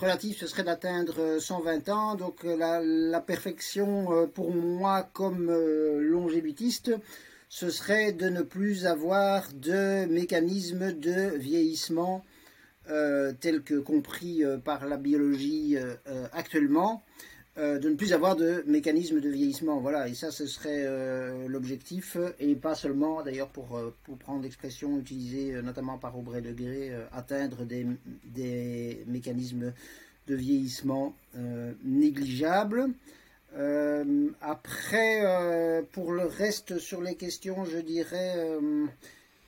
relatif, 0.00 0.38
ce 0.38 0.46
serait 0.46 0.64
d'atteindre 0.64 1.38
120 1.38 1.88
euh, 1.88 1.92
ans. 1.92 2.14
Donc 2.14 2.44
euh, 2.44 2.56
la, 2.56 3.20
perfection 3.20 4.12
euh, 4.12 4.26
pour 4.26 4.52
moi 4.54 5.08
comme 5.12 5.52
longévitiste, 5.52 6.92
ce 7.48 7.70
serait 7.70 8.12
de 8.12 8.28
ne 8.28 8.42
plus 8.42 8.86
avoir 8.86 9.52
de 9.52 10.06
mécanisme 10.06 10.92
de 10.92 11.36
vieillissement 11.36 12.24
tel 13.40 13.62
que 13.62 13.78
compris 13.78 14.42
par 14.64 14.86
la 14.86 14.96
biologie 14.96 15.76
actuellement. 16.32 17.04
De 17.60 17.88
ne 17.88 17.94
plus 17.94 18.12
avoir 18.12 18.36
de 18.36 18.64
mécanisme 18.66 19.20
de 19.20 19.28
vieillissement. 19.28 19.80
Voilà, 19.80 20.08
et 20.08 20.14
ça, 20.14 20.30
ce 20.30 20.46
serait 20.46 20.86
l'objectif, 21.46 22.16
et 22.38 22.54
pas 22.54 22.74
seulement, 22.74 23.22
d'ailleurs, 23.22 23.48
pour, 23.48 23.78
pour 24.04 24.16
prendre 24.18 24.42
l'expression 24.42 24.98
utilisée 24.98 25.60
notamment 25.62 25.98
par 25.98 26.18
Aubray 26.18 26.40
de 26.40 26.54
atteindre 27.12 27.64
des, 27.64 29.04
mécanismes 29.06 29.72
de 30.26 30.34
vieillissement 30.34 31.14
euh, 31.36 31.72
négligeable. 31.84 32.88
Euh, 33.56 34.28
après, 34.40 35.22
euh, 35.24 35.82
pour 35.92 36.12
le 36.12 36.24
reste 36.24 36.78
sur 36.78 37.02
les 37.02 37.16
questions, 37.16 37.64
je 37.64 37.78
dirais 37.78 38.36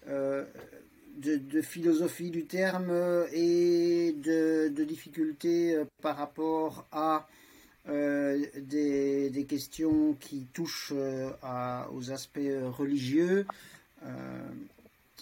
de, 0.09 1.61
philosophie 1.63 2.31
du 2.31 2.47
terme 2.47 2.93
et 3.33 4.13
de, 4.13 4.85
difficultés 4.85 5.81
par 6.01 6.17
rapport 6.17 6.87
à 6.91 7.29
des, 7.87 9.47
questions 9.49 10.15
qui 10.21 10.47
touchent 10.53 10.93
aux 10.93 12.11
aspects 12.11 12.39
religieux 12.79 13.47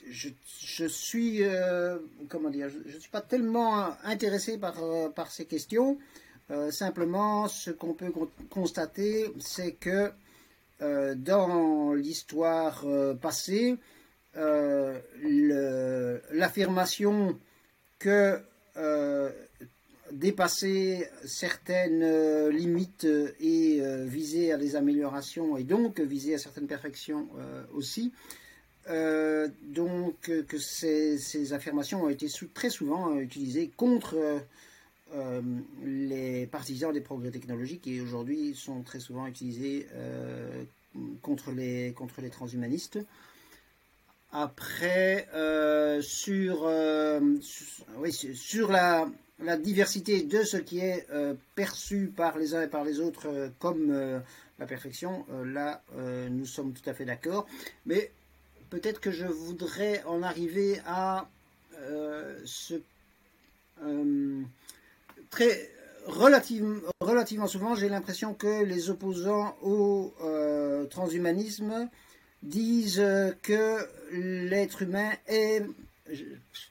je, 0.08 0.86
suis, 0.86 1.42
euh, 1.42 1.98
comment 2.28 2.50
dire, 2.50 2.68
je 2.68 2.94
ne 2.94 3.00
suis 3.00 3.10
pas 3.10 3.20
tellement 3.20 3.96
intéressé 4.04 4.58
par, 4.58 4.82
euh, 4.82 5.08
par 5.08 5.30
ces 5.30 5.44
questions. 5.46 5.98
Euh, 6.50 6.70
simplement, 6.70 7.48
ce 7.48 7.70
qu'on 7.70 7.94
peut 7.94 8.12
constater, 8.50 9.32
c'est 9.38 9.72
que 9.72 10.12
dans 11.14 11.92
l'histoire 11.92 12.86
passée, 13.20 13.76
l'affirmation 16.32 17.38
que 17.98 18.40
dépasser 20.12 21.08
certaines 21.24 22.48
limites 22.48 23.06
et 23.40 23.80
viser 24.04 24.52
à 24.52 24.56
des 24.56 24.76
améliorations 24.76 25.56
et 25.56 25.64
donc 25.64 26.00
viser 26.00 26.34
à 26.34 26.38
certaines 26.38 26.66
perfections 26.66 27.28
aussi, 27.74 28.12
euh, 28.88 29.48
donc 29.62 30.28
euh, 30.28 30.42
que 30.42 30.58
ces, 30.58 31.52
affirmations 31.52 32.04
ont 32.04 32.08
été 32.08 32.26
très 32.54 32.70
souvent 32.70 33.14
euh, 33.14 33.20
utilisées 33.20 33.70
contre 33.76 34.16
les 35.84 36.46
partisans 36.46 36.92
des 36.92 37.00
progrès 37.00 37.32
technologiques 37.32 37.88
et 37.88 38.00
aujourd'hui 38.00 38.54
sont 38.54 38.82
très 38.82 39.00
souvent 39.00 39.26
utilisées 39.26 39.88
contre 41.20 41.50
les 41.50 42.30
transhumanistes. 42.30 43.00
Après, 44.32 45.26
sur, 46.02 46.70
oui, 47.96 48.12
sur 48.12 48.70
la, 48.70 49.08
la, 49.40 49.56
diversité 49.56 50.22
de 50.22 50.44
ce 50.44 50.56
qui 50.56 50.78
est 50.80 51.06
perçu 51.54 52.12
par 52.14 52.38
les 52.38 52.54
uns 52.54 52.62
et 52.62 52.68
par 52.68 52.84
les 52.84 53.00
autres 53.00 53.50
comme 53.58 54.22
la 54.58 54.66
perfection, 54.66 55.26
là, 55.44 55.82
nous 56.30 56.46
sommes 56.46 56.72
tout 56.72 56.88
à 56.88 56.94
fait 56.94 57.04
d'accord. 57.04 57.46
Mais 57.86 58.12
peut-être 58.70 59.00
que 59.00 59.10
je 59.10 59.26
voudrais 59.26 60.02
en 60.04 60.22
arriver 60.22 60.80
à 60.86 61.28
euh, 61.80 62.38
ce 62.44 62.74
euh, 63.82 64.42
très 65.30 65.70
relativement 66.06 67.46
souvent, 67.46 67.74
j'ai 67.74 67.88
l'impression 67.88 68.34
que 68.34 68.64
les 68.64 68.90
opposants 68.90 69.54
au 69.62 70.12
euh, 70.22 70.86
transhumanisme 70.86 71.88
disent 72.42 73.04
que 73.42 73.86
l'être 74.12 74.82
humain 74.82 75.12
est 75.28 75.62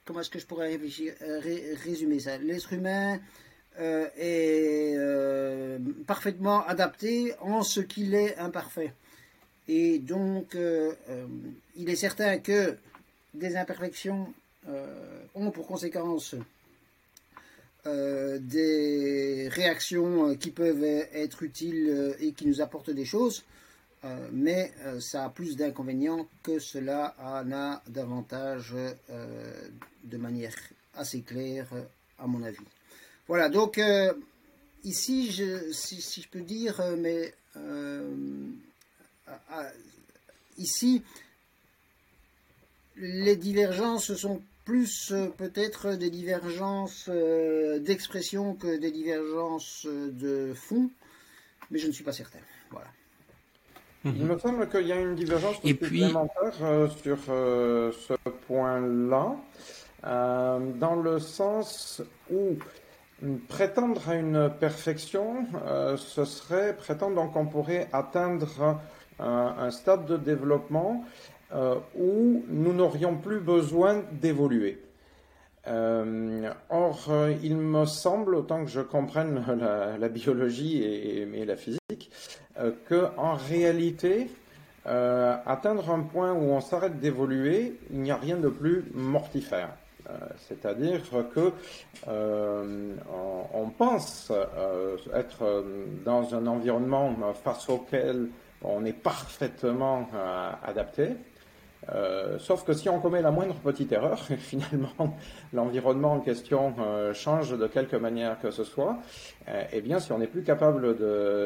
comment 0.04 0.20
est-ce 0.20 0.30
que 0.30 0.40
je 0.40 0.46
pourrais 0.46 0.78
résumer 1.84 2.20
ça? 2.20 2.38
L'être 2.38 2.74
humain 2.74 3.20
est 3.78 4.98
parfaitement 6.06 6.66
adapté 6.66 7.34
en 7.40 7.64
ce 7.64 7.80
qu'il 7.80 8.16
est 8.16 8.38
imparfait. 8.38 8.94
Et 9.70 10.00
donc, 10.00 10.56
euh, 10.56 10.94
euh, 11.10 11.28
il 11.76 11.92
est 11.92 11.96
certain 11.96 12.40
que 12.40 12.76
des 13.36 13.56
imperfections 13.56 14.34
euh, 14.68 15.22
ont 15.36 15.52
pour 15.52 15.68
conséquence 15.68 16.36
des 17.86 19.48
réactions 19.52 20.36
qui 20.36 20.52
peuvent 20.52 20.84
être 20.84 21.42
utiles 21.42 22.16
et 22.20 22.34
qui 22.34 22.46
nous 22.46 22.62
apportent 22.62 22.92
des 22.92 23.06
choses, 23.06 23.46
mais 24.32 24.72
ça 25.00 25.26
a 25.26 25.30
plus 25.30 25.58
d'inconvénients 25.58 26.28
que 26.44 26.60
cela 26.60 27.16
en 27.20 27.52
a 27.52 27.82
davantage 27.88 28.74
de 30.04 30.18
manière 30.18 30.56
assez 30.96 31.22
claire, 31.22 31.68
à 32.18 32.28
mon 32.28 32.44
avis. 32.44 32.58
Voilà, 33.28 33.50
donc 33.50 33.80
ici, 34.84 35.32
je, 35.32 35.72
si, 35.72 36.22
je 36.22 36.28
peux 36.30 36.42
dire, 36.42 36.82
mais 36.98 37.34
ici, 40.58 41.04
les 43.00 43.36
divergences 43.36 44.14
sont 44.16 44.42
plus 44.66 45.12
euh, 45.12 45.30
peut-être 45.30 45.96
des 45.96 46.10
divergences 46.10 47.06
euh, 47.10 47.80
d'expression 47.80 48.54
que 48.54 48.78
des 48.78 48.92
divergences 48.92 49.88
de 49.88 50.54
fond, 50.54 50.92
mais 51.72 51.80
je 51.80 51.88
ne 51.88 51.92
suis 51.92 52.04
pas 52.04 52.14
certain. 52.14 52.40
Voilà. 52.70 52.88
Mhm. 54.04 54.14
Il 54.16 54.26
me 54.26 54.38
semble 54.40 54.70
qu'il 54.70 54.88
y 54.88 54.92
a 54.92 55.00
une 55.00 55.16
divergence 55.16 55.58
Et 55.64 55.70
supplémentaire 55.70 56.52
puis... 56.52 57.02
sur 57.02 57.18
ce 57.26 58.14
point-là, 58.48 59.36
dans 60.04 60.96
le 60.96 61.20
sens 61.20 62.02
où 62.32 62.58
Prétendre 63.50 64.08
à 64.08 64.16
une 64.16 64.50
perfection, 64.50 65.46
euh, 65.66 65.98
ce 65.98 66.24
serait 66.24 66.74
prétendre 66.74 67.30
qu'on 67.32 67.48
pourrait 67.48 67.90
atteindre 67.92 68.80
un, 69.20 69.72
stade 69.72 70.06
de 70.06 70.16
développement 70.16 71.04
euh, 71.54 71.76
où 71.98 72.46
nous 72.48 72.72
n'aurions 72.72 73.18
plus 73.18 73.42
besoin 73.42 74.04
d'évoluer. 74.14 74.82
Euh, 75.68 76.50
or, 76.70 77.12
il 77.44 77.58
me 77.58 77.86
semble, 77.86 78.36
autant 78.36 78.64
que 78.64 78.72
je 78.72 78.80
comprenne 78.80 79.44
la, 80.00 80.08
biologie 80.08 80.82
et, 80.82 81.44
la 81.44 81.58
physique, 81.58 82.10
que 82.86 83.08
en 83.18 83.36
réalité, 83.36 84.30
atteindre 84.86 85.90
un 85.92 86.02
point 86.02 86.34
où 86.34 86.52
on 86.52 86.62
s'arrête 86.62 87.00
d'évoluer, 87.00 87.80
il 87.92 88.02
n'y 88.02 88.12
a 88.12 88.18
rien 88.18 88.38
de 88.38 88.50
plus 88.50 88.86
mortifère. 88.94 89.70
Euh, 90.10 90.18
c'est-à-dire 90.38 91.02
que 91.34 91.52
euh, 92.08 92.96
on, 93.54 93.70
pense 93.70 94.32
euh, 94.32 94.98
être 95.14 95.64
dans 96.04 96.34
un 96.34 96.48
environnement 96.48 97.16
face 97.44 97.70
auquel 97.70 98.30
on 98.64 98.86
est 98.86 98.94
parfaitement 98.94 100.08
adapté. 100.64 101.10
Sauf 102.40 102.64
que 102.64 102.74
si 102.74 102.90
on 102.90 103.00
commet 103.00 103.22
la 103.22 103.32
moindre 103.32 103.56
petite 103.56 103.92
erreur, 103.92 104.20
finalement 104.38 105.18
l'environnement 105.54 106.14
en 106.14 106.20
question 106.20 106.76
change 107.14 107.58
de 107.58 107.68
quelque 107.68 107.96
manière 107.96 108.40
que 108.40 108.52
ce 108.52 108.64
soit, 108.64 108.98
eh 109.72 109.82
bien 109.82 110.00
si 110.00 110.12
on 110.12 110.20
n'est 110.20 110.28
plus 110.28 110.44
capable 110.44 110.98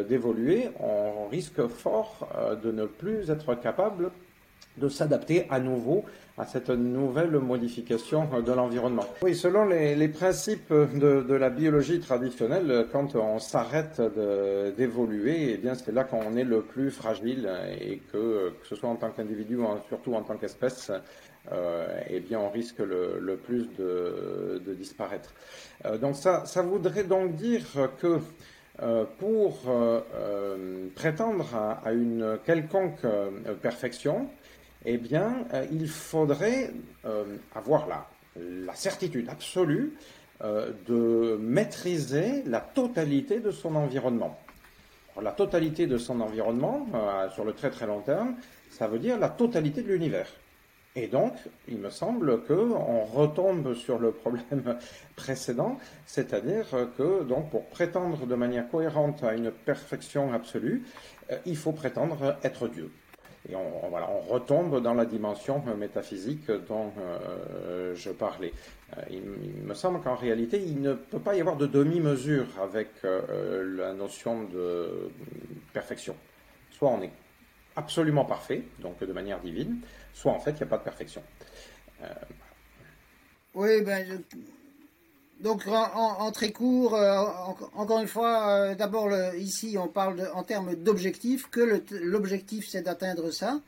d'évoluer, 0.08 0.70
on 0.80 1.28
risque 1.28 1.68
fort 1.68 2.28
de 2.62 2.72
ne 2.72 2.86
plus 2.86 3.30
être 3.30 3.56
capable 3.56 4.12
de 4.78 4.90
s'adapter 4.90 5.46
à 5.50 5.60
nouveau 5.60 6.04
à 6.38 6.46
cette 6.46 6.70
nouvelle 6.70 7.38
modification 7.38 8.28
de 8.42 8.52
l'environnement. 8.52 9.06
Oui, 9.22 9.36
selon 9.36 9.66
les, 9.66 10.08
principes 10.08 10.74
de, 10.74 11.34
la 11.34 11.52
biologie 11.52 12.00
traditionnelle, 12.00 12.88
quand 12.92 13.16
on 13.16 13.38
s'arrête 13.38 14.02
d'évoluer, 14.76 15.52
eh 15.54 15.58
bien 15.58 15.76
c'est 15.76 15.92
là 15.92 16.04
qu'on 16.04 16.36
est 16.36 16.44
le 16.44 16.62
plus 16.62 16.90
fragile 16.90 17.48
et 17.80 18.02
que, 18.12 18.50
que 18.50 18.68
ce 18.68 18.76
soit 18.76 18.90
en 18.90 18.96
tant 18.96 19.12
qu'individu 19.12 19.58
ou 19.58 19.68
surtout 19.90 20.16
en 20.16 20.24
tant 20.24 20.36
qu'espèce, 20.38 20.92
euh, 21.52 22.00
eh 22.10 22.22
bien 22.22 22.40
on 22.40 22.50
risque 22.50 22.80
le, 22.80 23.36
plus 23.36 23.68
de, 23.78 24.74
disparaître. 24.78 25.34
Euh, 25.86 25.98
donc 25.98 26.16
ça, 26.16 26.46
ça 26.46 26.62
voudrait 26.62 27.04
donc 27.04 27.36
dire 27.36 27.66
que 28.00 28.20
euh, 28.82 29.06
pour 29.20 29.60
prétendre 30.96 31.54
à, 31.84 31.92
une 31.92 32.40
quelconque 32.46 33.06
perfection, 33.62 34.30
eh 34.86 34.98
bien, 34.98 35.46
euh, 35.54 35.66
il 35.72 35.88
faudrait 35.88 36.72
euh, 37.06 37.24
avoir 37.56 37.88
la, 37.88 38.06
certitude 38.76 39.30
absolue 39.30 39.94
euh, 40.44 40.72
de 40.88 41.38
maîtriser 41.40 42.44
la 42.46 42.60
totalité 42.60 43.40
de 43.40 43.52
son 43.52 43.76
environnement. 43.76 44.38
la 45.22 45.32
totalité 45.32 45.86
de 45.86 45.98
son 45.98 46.20
environnement, 46.22 46.88
sur 47.36 47.46
le 47.46 47.54
très 47.54 47.70
très 47.70 47.86
long 47.86 48.02
terme, 48.02 48.36
ça 48.72 48.88
veut 48.88 48.98
dire 48.98 49.20
la 49.20 49.30
totalité 49.30 49.84
de 49.84 49.90
l'univers. 49.90 50.28
Et 50.96 51.08
donc, 51.08 51.34
il 51.68 51.78
me 51.78 51.90
semble 51.92 52.44
qu'on 52.44 53.04
retombe 53.04 53.76
sur 53.76 54.00
le 54.00 54.12
problème 54.12 54.78
précédent, 55.16 55.78
c'est-à-dire 56.08 56.66
que 56.98 57.24
donc 57.24 57.52
pour 57.52 57.66
prétendre 57.66 58.26
de 58.26 58.36
manière 58.36 58.68
cohérente 58.70 59.24
à 59.24 59.36
une 59.36 59.52
perfection 59.52 60.34
absolue, 60.34 60.84
il 61.46 61.58
faut 61.58 61.74
prétendre 61.74 62.36
être 62.44 62.68
Dieu. 62.68 62.92
Et 63.50 63.56
on, 63.56 64.22
retombe 64.22 64.82
dans 64.82 64.94
la 64.94 65.06
dimension 65.06 65.62
métaphysique 65.78 66.50
dont 66.50 66.94
euh, 66.98 67.94
je 67.94 68.10
parlais. 68.10 68.54
Euh, 68.98 69.02
il, 69.12 69.22
me 69.66 69.74
semble 69.74 70.02
qu'en 70.02 70.16
réalité, 70.16 70.62
il 70.62 70.82
ne 70.82 70.94
peut 70.94 71.20
pas 71.20 71.36
y 71.36 71.42
avoir 71.42 71.58
de 71.58 71.68
demi-mesure 71.68 72.48
avec 72.62 72.90
euh, 73.04 73.76
la 73.78 73.94
notion 73.94 74.46
de 74.46 75.10
perfection. 75.74 76.16
Soit 76.72 76.90
on 76.90 77.02
est 77.02 77.12
absolument 77.76 78.24
parfait, 78.24 78.64
donc 78.80 79.04
de 79.04 79.14
manière 79.14 79.42
divine, 79.42 79.82
soit 80.14 80.32
en 80.32 80.40
fait, 80.40 80.52
il 80.52 80.58
n'y 80.58 80.64
a 80.64 80.68
pas 80.68 80.78
de 80.78 80.84
perfection. 80.84 81.22
oui, 83.56 83.82
ben, 83.82 84.24
donc 85.44 85.68
en, 85.68 86.32
très 86.32 86.54
court, 86.54 86.96
euh, 86.96 87.18
encore 87.76 88.00
une 88.00 88.08
fois, 88.08 88.48
euh, 88.48 88.76
d'abord 88.76 89.12
ici 89.36 89.76
on 89.78 89.90
parle 89.90 90.32
en 90.34 90.44
termes 90.44 90.74
d'objectif, 90.74 91.50
que 91.50 91.84
l'objectif 91.92 92.66
c'est 92.70 92.84
d'atteindre 92.84 93.30
ça. 93.30 93.60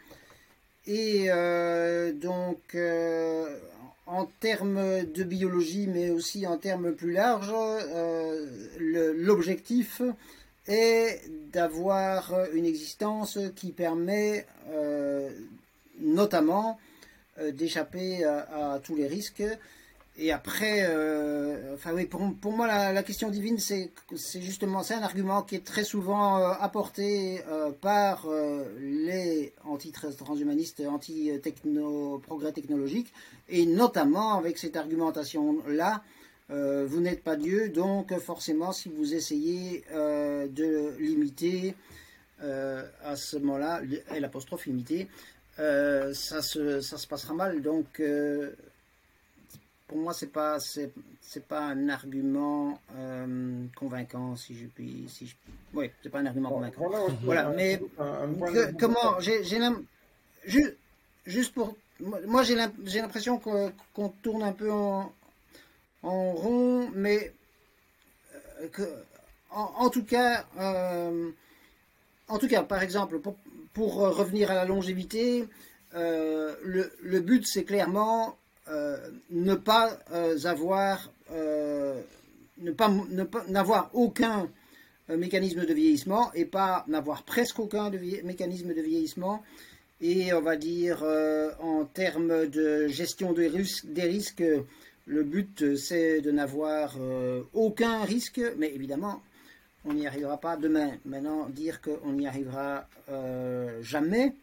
Et 0.88 1.26
euh, 1.28 2.14
donc 2.14 2.78
en 4.08 4.26
termes 4.40 5.04
de 5.04 5.24
biologie, 5.24 5.88
mais 5.88 6.12
aussi 6.12 6.48
en 6.48 6.58
termes 6.58 6.94
plus 6.94 7.12
larges, 7.12 7.54
l'objectif 8.80 10.02
est 10.68 11.24
d'avoir 11.52 12.34
une 12.54 12.66
existence 12.66 13.38
qui 13.58 13.74
permet 13.74 14.46
notamment 16.00 16.80
d'échapper 17.52 18.24
à, 18.24 18.80
tous 18.82 18.96
les 18.96 19.08
risques 19.08 19.44
et 20.17 20.32
après, 20.32 20.86
euh, 20.88 21.73
enfin 21.73 21.91
oui, 21.93 22.06
pour, 22.06 22.21
pour 22.39 22.54
moi 22.54 22.67
la, 22.67 23.04
question 23.04 23.30
divine, 23.30 23.60
c'est 23.60 23.91
justement 24.41 24.82
c'est 24.82 24.93
un 24.93 25.01
argument 25.01 25.41
qui 25.41 25.56
est 25.56 25.65
très 25.65 25.84
souvent 25.84 26.38
euh, 26.38 26.51
apporté 26.62 27.41
euh, 27.49 27.71
par 27.71 28.25
les 28.80 29.54
anti-transhumanistes, 29.65 30.82
anti-progrès 30.88 32.54
technologiques, 32.54 33.12
et 33.49 33.65
notamment 33.65 34.38
avec 34.38 34.58
cette 34.58 34.78
argumentation-là, 34.78 36.01
vous 36.49 37.01
n'êtes 37.01 37.23
pas 37.23 37.36
Dieu, 37.36 37.69
donc 37.69 38.17
forcément 38.19 38.71
si 38.71 38.88
vous 38.88 39.15
essayez 39.15 39.84
de 39.91 40.95
limiter 40.99 41.75
à 42.39 43.15
ce 43.15 43.38
moment-là, 43.38 43.82
l'apostrophe 44.19 44.67
limiter, 44.67 45.08
ça, 45.58 46.41
se, 46.41 46.80
ça 46.82 46.97
se 46.97 47.08
passera 47.08 47.34
mal. 47.34 47.62
Donc 47.62 47.99
pour 49.88 49.98
moi, 49.98 50.13
c'est 50.13 50.32
pas 50.32 50.60
c'est 50.60 51.48
pas 51.48 51.62
un 51.62 51.89
argument 51.89 52.80
euh, 52.95 53.65
convaincant, 53.76 54.36
si 54.36 54.58
je 54.58 54.65
puis. 54.65 55.06
Si 55.10 55.28
je, 55.28 55.36
oui, 55.74 55.91
c'est 56.02 56.10
pas 56.10 56.19
un 56.19 56.26
argument 56.26 56.50
convaincant. 56.50 56.89
Voilà, 57.21 57.50
mais 57.50 57.80
comment 58.80 59.19
j'ai 59.19 59.43
juste, 60.45 60.76
juste 61.26 61.54
pour 61.54 61.76
moi, 62.00 62.43
j'ai 62.43 62.56
l'impression 62.56 63.39
qu'on 63.39 64.10
tourne 64.21 64.43
un 64.43 64.54
peu 64.54 64.71
en, 64.71 65.13
en 66.04 66.32
rond, 66.34 66.89
mais 66.93 67.32
euh, 68.62 68.67
que, 68.69 68.84
en, 69.52 69.89
tout 69.89 70.04
cas, 70.04 70.45
euh, 70.60 71.30
en 72.28 72.38
tout 72.38 72.48
cas, 72.48 72.63
par 72.63 72.82
exemple, 72.82 73.19
pour, 73.19 73.38
pour 73.74 73.95
revenir 73.95 74.52
à 74.52 74.56
la 74.56 74.65
longévité, 74.65 75.48
le, 75.93 76.91
le 77.02 77.19
but 77.21 77.48
c'est 77.48 77.63
clairement 77.63 78.36
ne 79.30 79.56
pas 79.56 79.99
euh, 80.12 80.38
avoir, 80.45 81.12
euh, 81.32 82.01
ne 82.58 82.71
pas 82.71 82.91
n'avoir 83.47 83.89
aucun 83.93 84.49
mécanisme 85.08 85.65
de 85.65 85.73
vieillissement 85.73 86.32
et 86.34 86.45
pas 86.45 86.84
n'avoir 86.88 87.23
presque 87.23 87.60
aucun 87.60 87.91
mécanisme 88.23 88.73
de 88.73 88.82
vieillissement. 88.82 89.43
Et 90.01 90.34
on 90.34 90.41
va 90.41 90.56
dire 90.56 91.04
en 91.60 91.86
termes 91.86 92.47
de 92.47 92.88
gestion 92.88 93.34
risques, 93.34 93.86
des 93.86 94.01
risques 94.01 94.43
le 95.06 95.23
but 95.23 95.75
c'est 95.75 96.21
de 96.21 96.32
n'avoir 96.32 96.97
aucun 97.54 98.04
risque, 98.04 98.41
mais 98.58 98.73
évidemment 98.73 99.21
on 99.86 99.93
n'y 99.93 100.08
arrivera 100.08 100.38
pas 100.38 100.58
demain. 100.58 100.93
Maintenant, 101.06 101.47
dire 101.49 101.80
qu'on 101.82 102.13
n'y 102.13 102.25
arrivera 102.25 102.88
jamais, 103.82 104.34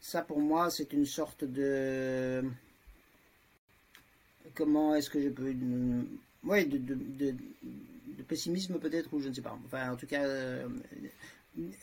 ça 0.00 0.22
pour 0.22 0.38
moi 0.38 0.70
c'est 0.70 0.92
une 0.92 1.06
sorte 1.06 1.42
de 1.42 2.44
comment 4.54 4.94
est-ce 4.94 5.10
que 5.10 5.20
je 5.20 5.28
peux. 5.28 5.54
Oui, 6.44 6.66
de, 6.66 6.78
de, 6.78 7.34
pessimisme 8.28 8.78
peut-être, 8.78 9.12
ou 9.12 9.20
je 9.20 9.28
ne 9.28 9.34
sais 9.34 9.42
pas. 9.42 9.58
Enfin, 9.66 9.92
en 9.92 9.96
tout 9.96 10.06
cas, 10.06 10.22
euh, 10.22 10.68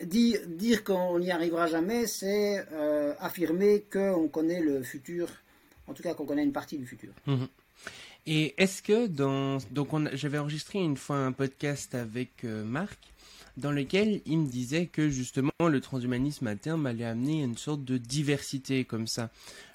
dire, 0.04 0.84
qu'on 0.84 1.20
n'y 1.20 1.32
arrivera 1.32 1.68
jamais, 1.68 2.08
c'est 2.08 2.66
euh, 2.72 3.14
affirmer 3.20 3.86
qu'on 3.92 4.28
connaît 4.28 4.62
le 4.62 4.82
futur, 4.82 5.28
en 5.88 5.94
tout 5.94 6.02
cas 6.02 6.14
qu'on 6.14 6.26
connaît 6.26 6.44
une 6.44 6.54
partie 6.54 6.78
du 6.78 6.86
futur. 6.86 7.14
Mhm. 7.28 7.48
Et 8.26 8.54
est-ce 8.58 8.82
que 8.82 9.08
dans. 9.08 9.58
Donc, 9.72 9.90
j'avais 10.14 10.38
enregistré 10.38 10.80
une 10.80 10.98
fois 10.98 11.18
un 11.18 11.32
podcast 11.32 11.96
avec 11.96 12.44
euh, 12.44 12.64
Marc 12.64 13.00
dans 13.58 13.72
lequel 13.72 14.22
il 14.26 14.40
me 14.40 14.48
disait 14.48 14.86
que 14.86 15.10
justement 15.10 15.52
le 15.60 15.82
transhumanisme 15.82 16.48
à 16.48 16.56
terme 16.56 16.86
allait 16.86 17.06
amener 17.06 17.44
une 17.44 17.58
sorte 17.58 17.84
de 17.84 17.98
diversité 17.98 18.86
comme 18.86 19.08
ça, 19.08 19.30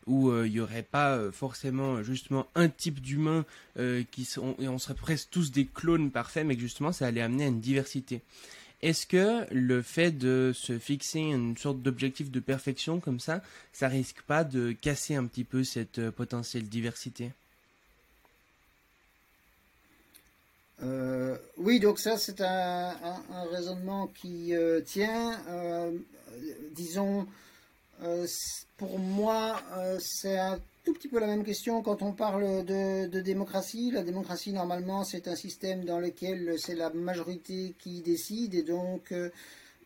où 0.06 0.30
euh, 0.30 0.46
il 0.46 0.52
n'y 0.52 0.60
aurait 0.60 0.82
pas 0.82 1.16
euh, 1.16 1.32
forcément 1.32 2.02
justement 2.02 2.46
un 2.54 2.68
type 2.68 3.00
d'humain 3.00 3.44
euh, 3.78 4.02
qui 4.10 4.28
et 4.58 4.68
on 4.68 4.78
serait 4.78 4.94
presque 4.94 5.28
tous 5.30 5.50
des 5.50 5.66
clones 5.66 6.10
parfaits, 6.10 6.46
mais 6.46 6.56
que 6.56 6.60
justement 6.62 6.92
ça 6.92 7.06
allait 7.06 7.22
amener 7.22 7.44
à 7.44 7.48
une 7.48 7.60
diversité. 7.60 8.22
est-ce 8.82 9.06
que 9.06 9.46
le 9.52 9.82
fait 9.82 10.12
de 10.12 10.52
se 10.54 10.78
fixer 10.78 11.20
une 11.20 11.56
sorte 11.56 11.80
d'objectif 11.80 12.30
de 12.30 12.40
perfection 12.40 13.00
comme 13.00 13.20
ça, 13.20 13.42
ça 13.72 13.88
risque 13.88 14.22
pas 14.22 14.44
de 14.44 14.72
casser 14.72 15.14
un 15.14 15.26
petit 15.26 15.44
peu 15.44 15.64
cette 15.64 15.98
euh, 15.98 16.10
potentielle 16.10 16.68
diversité? 16.68 17.32
Euh, 20.82 21.36
oui, 21.56 21.80
donc 21.80 21.98
ça 21.98 22.18
c'est 22.18 22.40
un, 22.40 22.94
raisonnement 23.50 24.08
qui 24.08 24.54
euh, 24.54 24.80
tient. 24.80 25.40
disons, 26.72 27.26
pour 28.76 28.98
moi, 28.98 29.60
c'est 30.00 30.38
un 30.38 30.58
tout 30.84 30.92
petit 30.92 31.08
peu 31.08 31.18
la 31.18 31.26
même 31.26 31.44
question 31.44 31.82
quand 31.82 32.02
on 32.02 32.12
parle 32.12 32.64
de, 32.64 33.20
démocratie. 33.20 33.90
La 33.90 34.02
démocratie, 34.02 34.52
normalement, 34.52 35.02
c'est 35.02 35.28
un 35.28 35.34
système 35.34 35.84
dans 35.84 35.98
lequel 35.98 36.56
c'est 36.58 36.74
la 36.74 36.90
majorité 36.90 37.74
qui 37.78 38.02
décide. 38.02 38.54
Et 38.54 38.62
donc, 38.62 39.10
euh, 39.12 39.30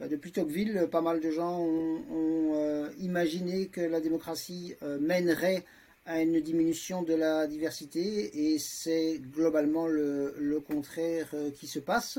bah, 0.01 0.09
depuis 0.09 0.33
Tocqueville, 0.33 0.89
pas 0.91 1.01
mal 1.01 1.21
de 1.21 1.31
gens 1.31 1.61
ont, 1.61 2.53
euh, 2.55 2.91
imaginé 2.99 3.67
que 3.67 3.81
la 3.81 4.01
démocratie 4.01 4.75
euh, 4.83 4.99
mènerait 4.99 5.65
à 6.05 6.21
une 6.21 6.41
diminution 6.41 7.03
de 7.03 7.15
la 7.15 7.47
diversité. 7.47 8.53
Et 8.53 8.59
c'est 8.59 9.21
globalement 9.33 9.87
le, 9.87 10.61
contraire 10.67 11.33
qui 11.61 11.69
se 11.69 11.79
passe. 11.79 12.19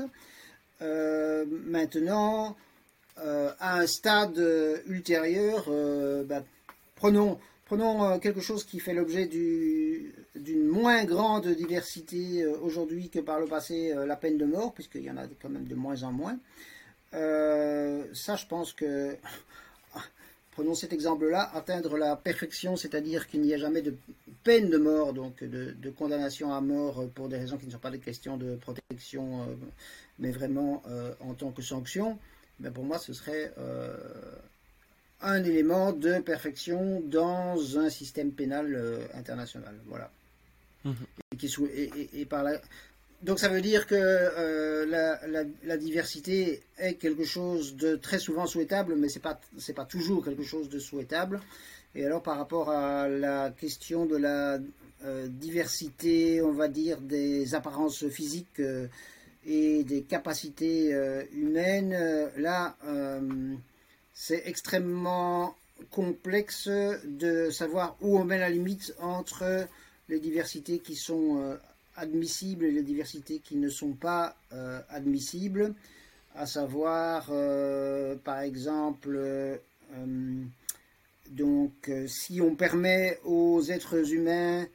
maintenant, 0.80 2.56
à 3.16 3.78
un 3.78 3.86
stade 3.86 4.38
ultérieur, 4.86 5.68
bah, 6.26 6.42
prenons 6.96 7.38
euh, 7.72 8.18
quelque 8.18 8.40
chose 8.40 8.64
qui 8.64 8.80
fait 8.80 8.94
l'objet 8.94 9.26
d'une 9.26 10.66
moins 10.66 11.04
grande 11.04 11.46
diversité 11.46 12.42
euh, 12.42 12.58
aujourd'hui 12.62 13.10
que 13.10 13.20
par 13.20 13.38
le 13.38 13.46
passé, 13.46 13.92
euh, 13.92 14.06
la 14.06 14.16
peine 14.16 14.38
de 14.38 14.44
mort, 14.44 14.74
puisqu'il 14.74 15.02
y 15.02 15.10
en 15.10 15.16
a 15.16 15.22
quand 15.40 15.48
même 15.48 15.66
de 15.66 15.76
moins 15.76 16.02
en 16.02 16.10
moins. 16.10 16.36
ça, 17.12 18.36
je 18.36 18.46
pense 18.46 18.72
que, 18.72 19.16
prenons 20.50 20.74
cet 20.74 20.92
exemple-là, 20.92 21.48
atteindre 21.54 21.96
la 21.96 22.16
perfection, 22.16 22.74
c'est-à-dire 22.74 23.28
qu'il 23.28 23.40
n'y 23.42 23.54
a 23.54 23.58
jamais 23.58 23.82
de 23.82 23.94
peine 24.42 24.68
de 24.68 24.78
mort, 24.78 25.12
donc 25.12 25.44
de, 25.44 25.90
condamnation 25.90 26.52
à 26.52 26.60
mort 26.60 27.06
pour 27.14 27.28
des 27.28 27.36
raisons 27.36 27.56
qui 27.56 27.66
ne 27.66 27.70
sont 27.70 27.78
pas 27.78 27.92
des 27.92 28.00
questions 28.00 28.36
de 28.36 28.56
protection, 28.56 29.46
mais 30.18 30.32
vraiment 30.32 30.82
en 31.20 31.34
tant 31.34 31.52
que 31.52 31.62
sanction, 31.62 32.18
ben, 32.60 32.72
pour 32.72 32.84
moi, 32.84 32.98
ce 32.98 33.12
serait 33.12 33.52
un 35.22 35.44
élément 35.44 35.92
de 35.92 36.18
perfection 36.20 37.02
dans 37.04 37.78
un 37.78 37.90
système 37.90 38.32
pénal 38.32 38.74
euh, 38.74 38.98
international. 39.14 39.74
Voilà. 39.86 40.10
Mhm. 40.84 40.94
Et, 42.14 42.24
par 42.24 42.46
Donc 43.22 43.38
ça 43.38 43.48
veut 43.48 43.60
dire 43.60 43.86
que 43.86 43.94
euh, 43.94 44.86
la, 45.62 45.76
diversité 45.76 46.62
est 46.78 46.94
quelque 46.94 47.24
chose 47.24 47.76
de 47.76 47.96
très 47.96 48.18
souvent 48.18 48.46
souhaitable, 48.46 48.94
mais 48.96 49.08
c'est 49.08 49.20
pas 49.20 49.38
c'est 49.58 49.74
pas 49.74 49.84
toujours 49.84 50.24
quelque 50.24 50.42
chose 50.42 50.68
de 50.68 50.78
souhaitable. 50.78 51.40
Et 51.94 52.04
alors 52.04 52.22
par 52.22 52.38
rapport 52.38 52.70
à 52.70 53.08
la 53.08 53.50
question 53.50 54.06
de 54.06 54.16
la 54.16 54.58
euh, 55.04 55.28
diversité, 55.28 56.40
on 56.40 56.52
va 56.52 56.68
dire 56.68 57.00
des 57.00 57.54
apparences 57.54 58.06
physiques 58.08 58.60
et 59.46 59.84
des 59.84 60.02
capacités 60.02 60.90
humaines, 61.32 61.96
là 62.36 62.76
c'est 64.14 64.42
extrêmement 64.46 65.54
complexe 65.90 66.68
de 66.68 67.50
savoir 67.50 67.96
où 68.02 68.18
on 68.18 68.24
met 68.24 68.38
la 68.38 68.50
limite 68.50 68.94
entre 69.00 69.66
les 70.10 70.20
diversités 70.20 70.80
qui 70.80 70.94
sont 70.94 71.38
euh, 71.40 71.56
admissibles 71.96 72.64
et 72.66 72.70
les 72.70 72.82
diversités 72.82 73.38
qui 73.38 73.56
ne 73.56 73.68
sont 73.68 73.92
pas 73.92 74.36
euh, 74.52 74.80
admissibles, 74.90 75.74
à 76.34 76.46
savoir 76.46 77.28
euh, 77.30 78.16
par 78.16 78.40
exemple 78.40 79.18
donc 81.30 81.90
si 82.06 82.40
on 82.40 82.54
permet 82.54 83.18
aux 83.24 83.62
êtres 83.62 84.12
humains 84.12 84.66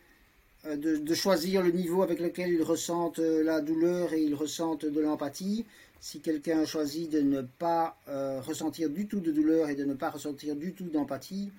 de, 0.66 1.14
choisir 1.14 1.62
le 1.62 1.72
niveau 1.72 2.04
avec 2.04 2.20
lequel 2.20 2.52
ils 2.52 2.64
ressentent 2.64 3.20
la 3.20 3.62
douleur 3.62 4.14
et 4.14 4.22
ils 4.22 4.36
ressentent 4.36 4.86
de 4.86 5.00
l'empathie, 5.00 5.66
si 6.06 6.20
quelqu'un 6.20 6.66
choisit 6.66 7.10
de 7.12 7.22
ne 7.22 7.42
pas 7.42 7.98
euh, 8.08 8.40
ressentir 8.40 8.92
du 8.92 9.08
tout 9.08 9.20
de 9.20 9.32
douleur 9.32 9.70
et 9.70 9.76
de 9.76 9.86
ne 9.86 9.96
pas 9.96 10.12
ressentir 10.12 10.56
du 10.56 10.74
tout 10.74 10.86
d'empathie, 10.86 11.52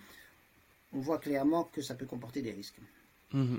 on 0.93 1.01
voit 1.01 1.19
clairement 1.19 1.65
que 1.73 1.83
ça 1.83 1.97
peut 1.97 2.07
comporter 2.07 2.43
des 2.43 2.53
risques. 2.53 2.79
Mhm. 3.33 3.59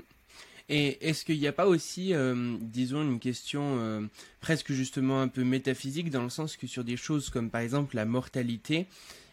Et 0.70 1.06
est-ce 1.06 1.26
qu'il 1.26 1.38
n'y 1.38 1.46
a 1.46 1.52
pas 1.52 1.66
aussi, 1.66 2.14
euh, 2.14 2.56
disons, 2.62 3.02
une 3.02 3.20
question 3.20 3.78
euh, 3.80 4.00
presque 4.40 4.72
justement 4.72 5.20
un 5.20 5.28
peu 5.28 5.44
métaphysique, 5.44 6.08
dans 6.08 6.22
le 6.22 6.30
sens 6.30 6.56
que 6.56 6.66
sur 6.66 6.84
des 6.84 6.96
choses 6.96 7.28
comme 7.28 7.50
par 7.50 7.60
exemple 7.60 7.94
la 7.94 8.06
mortalité, 8.06 8.86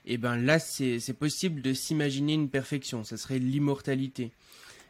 eh 0.06 0.18
ben 0.18 0.36
là 0.36 0.60
c'est 0.60 1.18
possible 1.18 1.62
de 1.62 1.74
s'imaginer 1.74 2.34
une 2.34 2.50
perfection, 2.50 3.06
ça 3.06 3.16
serait 3.16 3.40
l'immortalité. 3.40 4.32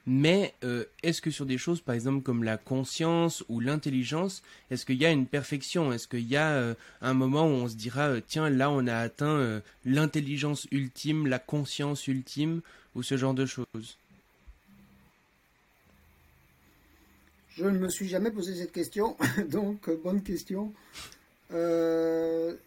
Mais 0.08 0.54
euh, 0.64 0.86
est-ce 1.02 1.22
que 1.22 1.32
sur 1.32 1.48
des 1.48 1.58
choses, 1.58 1.82
par 1.82 1.96
exemple, 1.96 2.22
comme 2.22 2.44
la 2.44 2.58
conscience 2.58 3.44
ou 3.50 3.60
l'intelligence, 3.60 4.44
est-ce 4.70 4.86
qu'il 4.86 4.98
y 4.98 5.06
a 5.06 5.12
une 5.12 5.26
perfection? 5.26 5.92
Est-ce 5.92 6.08
qu'il 6.08 6.28
y 6.28 6.38
a 6.38 6.52
euh, 6.52 6.76
un 7.02 7.16
moment 7.16 7.48
où 7.48 7.52
on 7.52 7.68
se 7.68 7.76
dira, 7.76 8.10
euh, 8.10 8.22
tiens, 8.26 8.50
là, 8.50 8.70
on 8.70 8.86
a 8.86 8.96
atteint 8.96 9.62
l'intelligence 9.84 10.68
ultime, 10.72 11.26
la 11.26 11.40
conscience 11.40 12.08
ultime, 12.08 12.62
ou 12.94 13.02
ce 13.02 13.18
genre 13.18 13.34
de 13.34 13.48
choses? 13.48 13.98
Je 17.50 17.66
ne 17.66 17.80
me 17.80 17.90
suis 17.90 18.08
jamais 18.08 18.30
posé 18.30 18.54
cette 18.54 18.74
question, 18.74 19.18
donc 19.50 19.90
bonne 20.04 20.22
question. 20.22 20.72
donc 21.50 22.60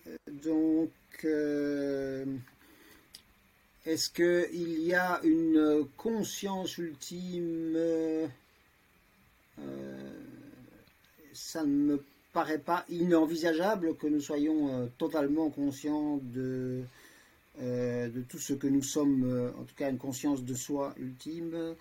est-ce 3.89 4.11
qu'il 4.11 4.83
y 4.83 4.93
a 4.93 5.19
une 5.25 5.87
conscience 5.97 6.77
ultime 6.77 7.73
euh, 7.75 8.27
Ça 11.33 11.63
ne 11.63 11.73
me 11.73 12.05
paraît 12.35 12.59
pas 12.59 12.85
inenvisageable 12.91 13.97
que 13.97 14.07
nous 14.07 14.21
soyons 14.21 14.69
euh, 14.69 14.87
totalement 14.99 15.49
conscients 15.49 16.21
euh, 16.37 16.83
de 17.63 18.21
tout 18.29 18.37
ce 18.37 18.53
que 18.53 18.67
nous 18.67 18.83
sommes, 18.83 19.53
en 19.59 19.65
tout 19.65 19.75
cas 19.75 19.89
une 19.89 19.97
conscience 19.97 20.45
de 20.45 20.55
soi 20.55 20.95
ultime. 20.99 21.75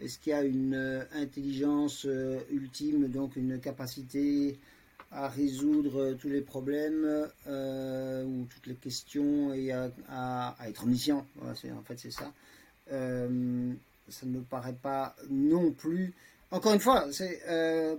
Est-ce 0.00 0.18
qu'il 0.18 0.30
y 0.30 0.34
a 0.34 0.42
une 0.42 1.06
intelligence 1.14 2.08
ultime, 2.50 3.06
donc 3.08 3.36
une 3.36 3.60
capacité 3.60 4.58
à 5.12 5.28
résoudre 5.28 6.14
tous 6.14 6.28
les 6.28 6.40
problèmes 6.40 7.28
euh, 7.46 8.24
ou 8.24 8.46
toutes 8.46 8.66
les 8.66 8.74
questions 8.74 9.52
et 9.52 9.70
à, 9.72 10.56
être 10.66 10.84
omniscient. 10.84 11.26
en 11.40 11.82
fait, 11.84 11.98
c'est 11.98 12.10
ça. 12.10 12.32
Euh, 12.92 13.72
ça 14.08 14.26
ne 14.26 14.38
me 14.38 14.42
paraît 14.42 14.76
pas 14.80 15.14
non 15.28 15.70
plus. 15.70 16.14
Encore 16.50 16.72
une 16.72 16.80
fois, 16.80 17.06
c'est 17.12 17.40
euh, 17.48 17.96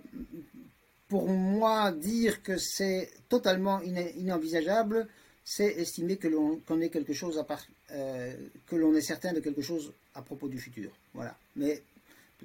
pour 1.08 1.28
moi 1.30 1.91
dire 1.91 2.41
que 2.41 2.58
c'est 2.58 3.10
totalement 3.30 3.82
inenvisageable, 3.82 5.08
c'est 5.43 5.67
estimer 5.67 6.17
que 6.17 6.28
l'on 6.28 6.58
connaît 6.58 6.89
quelque 6.89 7.13
chose 7.13 7.38
à 7.38 7.43
part, 7.43 7.65
que 7.89 8.76
l'on 8.76 8.95
est 8.95 9.02
certain 9.02 9.34
de 9.34 9.39
quelque 9.39 9.62
chose 9.62 9.93
à 10.15 10.21
propos 10.21 10.47
du 10.47 10.60
futur. 10.60 10.91
Voilà. 11.13 11.36
Mais 11.56 11.84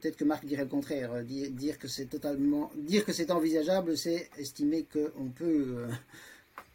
Peut-être 0.00 0.16
que 0.16 0.24
Marc 0.24 0.44
dirait 0.44 0.62
le 0.62 0.68
contraire. 0.68 1.12
Euh, 1.12 1.22
dire, 1.22 1.78
que 1.78 1.88
c'est 1.88 2.06
totalement, 2.06 2.70
dire 2.76 3.04
que 3.04 3.12
c'est 3.12 3.30
envisageable, 3.30 3.96
c'est 3.96 4.30
estimer 4.38 4.84
qu'on 4.84 5.30
peut 5.30 5.76
euh, 5.76 5.88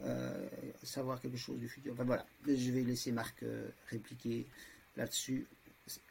euh, 0.03 0.47
savoir 0.83 1.21
quelque 1.21 1.37
chose 1.37 1.57
du 1.57 1.69
futur. 1.69 1.93
Enfin 1.93 2.03
voilà, 2.03 2.25
je 2.45 2.71
vais 2.71 2.81
laisser 2.81 3.11
Marc 3.11 3.43
répliquer 3.89 4.45
là-dessus. 4.97 5.45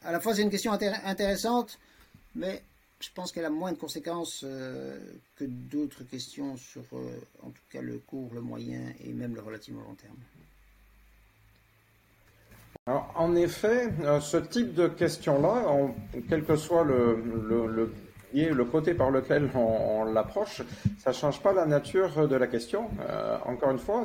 À 0.01 0.11
la 0.11 0.19
fois, 0.19 0.35
c'est 0.35 0.41
une 0.41 0.49
question 0.49 0.71
intéressante, 0.71 1.79
mais 2.35 2.63
je 2.99 3.09
pense 3.13 3.31
qu'elle 3.31 3.45
a 3.45 3.49
moins 3.49 3.71
de 3.71 3.77
conséquences 3.77 4.41
que 5.35 5.45
d'autres 5.45 6.03
questions 6.03 6.57
sur, 6.57 6.83
en 7.41 7.49
tout 7.49 7.63
cas, 7.71 7.81
le 7.81 7.97
court, 7.97 8.33
le 8.33 8.41
moyen 8.41 8.93
et 9.03 9.11
même 9.13 9.33
le 9.33 9.41
relativement 9.41 9.81
long 9.81 9.95
terme. 9.95 10.17
En 13.15 13.35
effet, 13.35 13.89
euh, 14.03 14.19
ce 14.19 14.37
type 14.37 14.73
de 14.73 14.87
questions-là, 14.87 15.65
quel 16.29 16.43
que 16.43 16.55
soit 16.55 16.83
le, 16.83 18.65
côté 18.71 18.95
par 18.95 19.11
lequel 19.11 19.49
on, 19.53 20.05
l'approche, 20.05 20.63
ça 20.97 21.11
ne 21.11 21.15
change 21.15 21.39
pas 21.41 21.53
la 21.53 21.65
nature 21.65 22.27
de 22.27 22.35
la 22.35 22.47
question. 22.47 22.89
Euh, 23.07 23.37
encore 23.45 23.71
une 23.71 23.79
fois, 23.79 24.03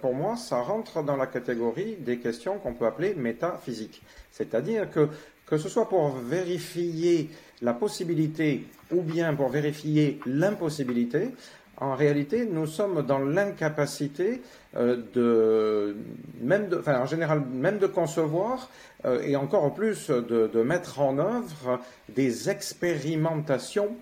pour 0.00 0.14
moi, 0.14 0.36
ça 0.36 0.60
rentre 0.60 1.02
dans 1.02 1.16
la 1.16 1.26
catégorie 1.26 1.96
des 1.98 2.18
questions 2.18 2.58
qu'on 2.58 2.72
peut 2.72 2.86
appeler 2.86 3.14
métaphysiques. 3.14 4.02
C'est-à-dire 4.30 4.90
que, 4.90 5.08
que 5.44 5.58
ce 5.58 5.68
soit 5.68 5.88
pour 5.88 6.12
vérifier 6.16 7.28
la 7.60 7.74
possibilité 7.74 8.66
ou 8.90 9.02
bien 9.02 9.34
pour 9.34 9.50
vérifier 9.50 10.18
l'impossibilité, 10.24 11.32
en 11.78 11.94
réalité, 11.94 12.46
nous 12.46 12.66
sommes 12.66 13.04
dans 13.06 13.18
l'incapacité 13.18 14.42
euh, 14.76 15.02
de, 15.14 15.96
même 16.40 16.68
de, 16.68 16.82
en 16.86 17.06
général, 17.06 17.42
même 17.52 17.78
de 17.78 17.86
concevoir 17.86 18.70
euh, 19.04 19.20
et 19.22 19.36
encore 19.36 19.64
en 19.64 19.70
plus 19.70 20.10
de, 20.10 20.62
mettre 20.62 21.00
en 21.00 21.18
œuvre 21.18 21.80
des 22.08 22.48
expérimentations 22.48 23.94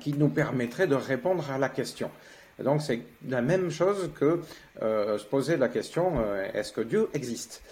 qui 0.00 0.12
nous 0.12 0.28
permettraient 0.28 0.86
de 0.86 0.94
répondre 0.94 1.50
à 1.50 1.58
la 1.58 1.68
question. 1.68 2.08
Donc 2.62 2.82
c'est 2.82 3.00
la 3.28 3.42
même 3.42 3.70
chose 3.70 4.10
que 4.18 4.40
se 4.80 5.24
poser 5.24 5.56
la 5.56 5.68
question 5.68 6.14
est-ce 6.54 6.72
que 6.72 6.80
Dieu 6.80 7.08
existe? 7.14 7.62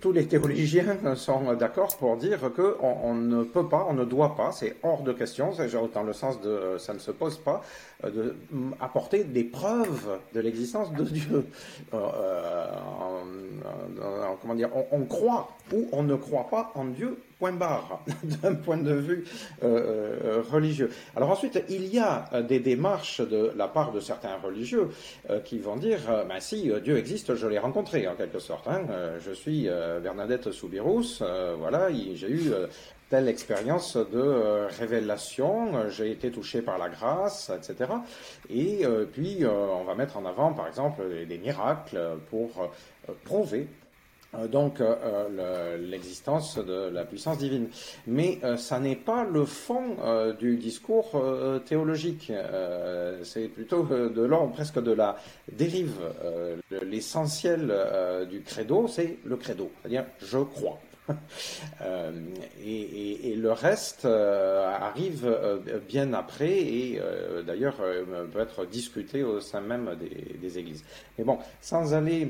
Tous 0.00 0.12
les 0.12 0.26
théologiens 0.26 0.96
sont 1.14 1.54
d'accord 1.54 1.96
pour 1.96 2.16
dire 2.16 2.40
que 2.56 2.76
on, 2.80 3.14
ne 3.14 3.44
peut 3.44 3.68
pas, 3.68 3.86
on 3.88 3.94
ne 3.94 4.04
doit 4.04 4.34
pas, 4.36 4.50
c'est 4.52 4.76
hors 4.82 5.02
de 5.02 5.12
question, 5.12 5.52
c'est 5.54 5.70
dans 5.94 6.02
le 6.02 6.12
sens 6.12 6.40
de 6.40 6.76
ça 6.78 6.94
ne 6.94 6.98
se 6.98 7.10
pose 7.10 7.38
pas, 7.38 7.62
de 8.04 8.34
apporter 8.80 9.24
des 9.24 9.44
preuves 9.44 10.18
de 10.34 10.40
l'existence 10.40 10.92
de 10.92 11.04
Dieu. 11.04 11.46
comment 14.40 14.54
dire 14.54 14.70
on 14.90 15.04
croit 15.04 15.48
ou 15.72 15.88
on 15.92 16.02
ne 16.02 16.16
croit 16.16 16.48
pas 16.50 16.72
en 16.74 16.86
Dieu 16.86 17.16
point 17.40 17.52
barre, 17.52 18.04
d'un 18.42 18.54
point 18.54 18.76
de 18.76 18.92
vue 18.92 19.24
euh, 19.64 20.18
euh, 20.24 20.42
religieux. 20.52 20.90
Alors 21.16 21.30
ensuite, 21.30 21.64
il 21.70 21.86
y 21.86 21.98
a 21.98 22.28
euh, 22.32 22.42
des 22.42 22.60
démarches 22.60 23.22
de 23.22 23.50
la 23.56 23.66
part 23.66 23.92
de 23.92 23.98
certains 23.98 24.36
religieux 24.36 24.90
qui 25.44 25.58
vont 25.58 25.76
dire, 25.76 26.00
ben 26.28 26.40
si 26.40 26.70
Dieu 26.84 26.98
existe, 26.98 27.34
je 27.34 27.46
l'ai 27.46 27.58
rencontré 27.58 28.06
en 28.06 28.14
quelque 28.14 28.38
sorte. 28.38 28.68
Hein. 28.68 28.82
je 29.24 29.32
suis 29.32 29.68
Bernadette 30.02 30.52
Soubirous, 30.52 31.22
voilà, 31.58 31.88
j'ai 31.90 32.30
eu 32.30 32.52
telle 33.08 33.28
expérience 33.28 33.96
de 33.96 34.66
révélation, 34.78 35.88
j'ai 35.88 36.10
été 36.10 36.30
touché 36.30 36.60
par 36.60 36.78
la 36.78 36.88
grâce, 36.88 37.50
etc. 37.50 37.90
Et 38.50 38.84
puis, 39.12 39.44
on 39.46 39.84
va 39.84 39.94
mettre 39.94 40.18
en 40.18 40.26
avant, 40.26 40.52
par 40.52 40.66
exemple, 40.66 41.02
des 41.26 41.38
miracles 41.38 42.00
pour 42.28 42.70
prouver 43.24 43.66
donc 44.48 44.80
euh, 44.80 44.94
euh, 45.02 45.76
l'existence 45.78 46.56
de 46.58 46.88
la 46.88 47.04
puissance 47.04 47.38
divine. 47.38 47.68
Mais 48.06 48.40
ça 48.56 48.78
n'est 48.78 48.96
pas 48.96 49.24
le 49.24 49.44
fond 49.44 49.96
du 50.38 50.56
discours 50.56 51.22
théologique. 51.66 52.32
c'est 53.22 53.48
plutôt 53.48 53.84
de 53.84 54.22
l'ordre 54.22 54.52
presque 54.52 54.82
de 54.82 54.92
la 54.92 55.16
dérive. 55.52 55.96
L'essentiel 56.82 57.72
du 58.30 58.42
credo, 58.42 58.88
c'est 58.88 59.18
le 59.24 59.36
credo, 59.36 59.70
c'est-à-dire 59.82 60.06
je 60.20 60.38
crois. 60.38 60.78
Euh, 61.82 62.12
et, 62.62 63.34
le 63.36 63.52
reste 63.52 64.04
euh, 64.04 64.66
arrive 64.66 65.24
euh, 65.24 65.58
bien 65.88 66.12
après 66.12 66.50
et 66.50 67.00
d'ailleurs 67.46 67.76
peut 68.32 68.40
être 68.40 68.66
discuté 68.66 69.22
au 69.22 69.40
sein 69.40 69.62
même 69.62 69.96
des, 70.40 70.58
églises. 70.58 70.84
Mais 71.16 71.24
bon, 71.24 71.38
sans 71.62 71.94
aller 71.94 72.28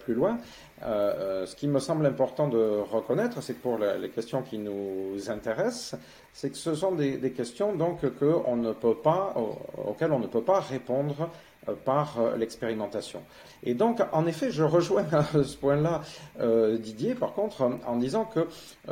plus 0.00 0.14
loin, 0.14 0.38
ce 0.82 1.54
qui 1.54 1.68
me 1.68 1.80
semble 1.80 2.06
important 2.06 2.48
de 2.48 2.80
reconnaître, 2.90 3.42
c'est 3.42 3.54
que 3.54 3.62
pour 3.62 3.78
les 3.78 4.08
questions 4.08 4.42
qui 4.42 4.58
nous 4.58 5.30
intéressent, 5.30 6.00
c'est 6.32 6.50
que 6.50 6.56
ce 6.56 6.74
sont 6.74 6.92
des, 6.92 7.32
questions 7.32 7.74
donc 7.74 8.04
auxquelles 8.04 8.42
on 8.46 8.56
ne 8.56 8.72
peut 8.72 10.42
pas 10.42 10.60
répondre 10.60 11.30
par 11.74 12.20
euh, 12.20 12.36
l'expérimentation. 12.36 13.22
Et 13.62 13.74
donc, 13.74 14.00
en 14.12 14.26
effet, 14.26 14.50
je 14.50 14.62
rejoins 14.62 15.06
à 15.12 15.24
ce 15.24 15.56
point-là 15.56 16.02
euh, 16.40 16.78
Didier, 16.78 17.14
par 17.14 17.32
contre, 17.32 17.68
en 17.86 17.96
disant 17.96 18.24
que 18.24 18.46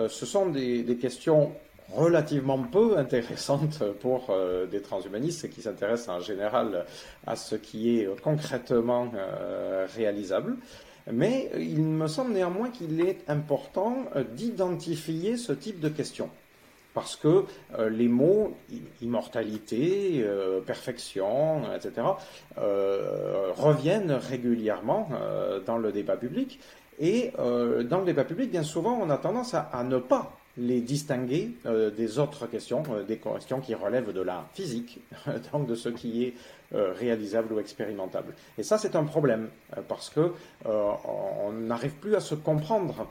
ce 0.08 0.26
sont 0.26 0.46
des, 0.46 0.98
questions 1.00 1.52
relativement 1.92 2.58
peu 2.58 2.98
intéressantes 2.98 3.82
pour 4.00 4.34
des 4.70 4.82
transhumanistes 4.82 5.48
qui 5.50 5.62
s'intéressent 5.62 6.16
en 6.16 6.20
général 6.20 6.84
à 7.26 7.36
ce 7.36 7.54
qui 7.54 7.98
est 7.98 8.08
concrètement 8.22 9.08
réalisable. 9.94 10.56
Mais 11.12 11.50
il 11.56 11.82
me 11.82 12.08
semble 12.08 12.32
néanmoins 12.32 12.70
qu'il 12.70 13.00
est 13.00 13.18
important 13.28 14.04
d'identifier 14.34 15.36
ce 15.36 15.52
type 15.52 15.78
de 15.78 15.88
questions 15.88 16.28
parce 16.96 17.14
que 17.14 17.44
euh, 17.78 17.90
les 17.90 18.08
mots 18.08 18.56
immortalité, 19.02 20.22
euh, 20.24 20.60
perfection, 20.62 21.60
etc., 21.74 22.06
euh, 22.56 23.52
reviennent 23.54 24.12
régulièrement 24.12 25.10
dans 25.66 25.76
le 25.76 25.92
débat 25.92 26.16
public. 26.16 26.58
Et 26.98 27.32
dans 27.36 27.98
le 27.98 28.04
débat 28.06 28.24
public, 28.24 28.50
bien 28.50 28.62
souvent, 28.62 28.98
on 29.02 29.10
a 29.10 29.18
tendance 29.18 29.52
à, 29.52 29.84
ne 29.84 29.98
pas 29.98 30.32
les 30.56 30.80
distinguer 30.80 31.50
des 31.94 32.18
autres 32.18 32.46
questions, 32.46 32.82
des 33.06 33.18
questions 33.18 33.60
qui 33.60 33.74
relèvent 33.74 34.14
de 34.14 34.22
la 34.22 34.46
physique, 34.54 35.00
donc 35.52 35.66
de 35.66 35.74
ce 35.74 35.90
qui 35.90 36.24
est 36.24 36.34
réalisable 36.72 37.52
ou 37.52 37.60
expérimentable. 37.60 38.32
Et 38.56 38.62
ça, 38.62 38.78
c'est 38.78 38.96
un 38.96 39.04
problème, 39.04 39.48
parce 39.88 40.08
que 40.08 40.32
on 40.64 41.52
n'arrive 41.52 41.96
plus 41.96 42.14
à 42.14 42.20
se 42.20 42.34
comprendre 42.34 43.06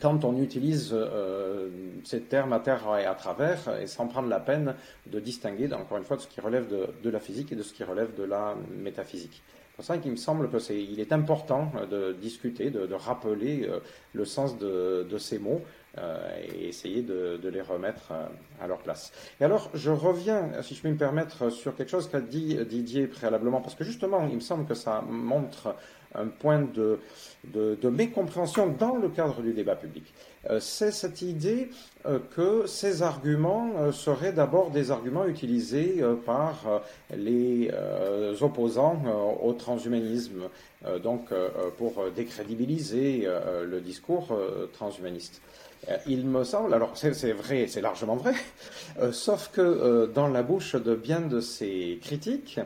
quand 0.00 0.24
on 0.24 0.36
utilise 0.40 0.90
euh, 0.92 1.68
ces 2.04 2.20
termes 2.20 2.52
à 2.52 2.60
terre 2.60 2.82
et 2.98 3.04
à 3.04 3.14
travers, 3.14 3.58
et 3.80 3.86
sans 3.86 4.06
prendre 4.06 4.28
la 4.28 4.40
peine 4.40 4.74
de 5.06 5.20
distinguer, 5.20 5.72
encore 5.72 5.98
une 5.98 6.04
fois, 6.04 6.16
de 6.16 6.22
ce 6.22 6.28
qui 6.28 6.40
relève 6.40 6.66
de, 6.68 7.10
la 7.10 7.20
physique 7.20 7.52
et 7.52 7.56
de 7.56 7.62
ce 7.62 7.72
qui 7.72 7.84
relève 7.84 8.14
de 8.14 8.24
la 8.24 8.54
métaphysique. 8.70 9.42
C'est 9.70 9.76
pour 9.76 9.84
ça 9.84 9.98
qu'il 9.98 10.10
me 10.10 10.16
semble 10.16 10.50
que 10.50 10.58
c'est, 10.58 10.80
il 10.82 11.00
est 11.00 11.12
important 11.12 11.72
de 11.90 12.12
discuter, 12.12 12.70
de, 12.70 12.94
rappeler 12.94 13.66
euh, 13.66 13.80
le 14.12 14.24
sens 14.24 14.58
de, 14.58 15.16
ces 15.18 15.38
mots 15.38 15.62
euh, 15.98 16.38
et 16.54 16.68
essayer 16.68 17.02
de, 17.02 17.40
les 17.42 17.62
remettre 17.62 18.12
à 18.60 18.66
leur 18.66 18.78
place. 18.78 19.12
Et 19.40 19.44
alors, 19.44 19.70
je 19.74 19.90
reviens, 19.90 20.50
si 20.62 20.74
je 20.74 20.80
puis 20.80 20.90
me 20.90 20.96
permettre, 20.96 21.50
sur 21.50 21.74
quelque 21.74 21.90
chose 21.90 22.08
qu'a 22.08 22.20
dit 22.20 22.58
Didier 22.66 23.06
préalablement, 23.06 23.60
parce 23.60 23.74
que 23.74 23.84
justement, 23.84 24.28
il 24.28 24.36
me 24.36 24.40
semble 24.40 24.66
que 24.66 24.74
ça 24.74 25.02
montre 25.08 25.74
un 26.14 26.26
point 26.26 26.62
de, 26.62 26.98
de, 27.44 27.88
mécompréhension 27.88 28.68
dans 28.68 28.96
le 28.96 29.08
cadre 29.08 29.42
du 29.42 29.52
débat 29.52 29.76
public. 29.76 30.04
Euh, 30.50 30.58
c'est 30.60 30.90
cette 30.90 31.22
idée 31.22 31.70
euh, 32.06 32.18
que 32.34 32.66
ces 32.66 33.02
arguments 33.02 33.70
euh, 33.78 33.92
seraient 33.92 34.32
d'abord 34.32 34.70
des 34.70 34.90
arguments 34.90 35.26
utilisés 35.26 36.02
par 36.26 36.82
les 37.16 37.70
opposants 38.40 39.02
au 39.42 39.52
transhumanisme, 39.52 40.48
donc 41.02 41.30
pour 41.78 42.10
décrédibiliser 42.14 43.28
le 43.64 43.80
discours 43.80 44.36
transhumaniste. 44.72 45.40
Il 46.06 46.26
me 46.26 46.44
semble, 46.44 46.74
alors 46.74 46.92
c'est 46.94 47.32
vrai, 47.32 47.66
c'est 47.68 47.80
largement 47.80 48.16
vrai, 48.16 48.34
sauf 49.12 49.50
que 49.52 50.06
dans 50.06 50.28
la 50.28 50.42
bouche 50.42 50.74
de 50.74 50.94
bien 50.94 51.20
de 51.20 51.40
ces 51.40 51.98
critiques, 52.02 52.60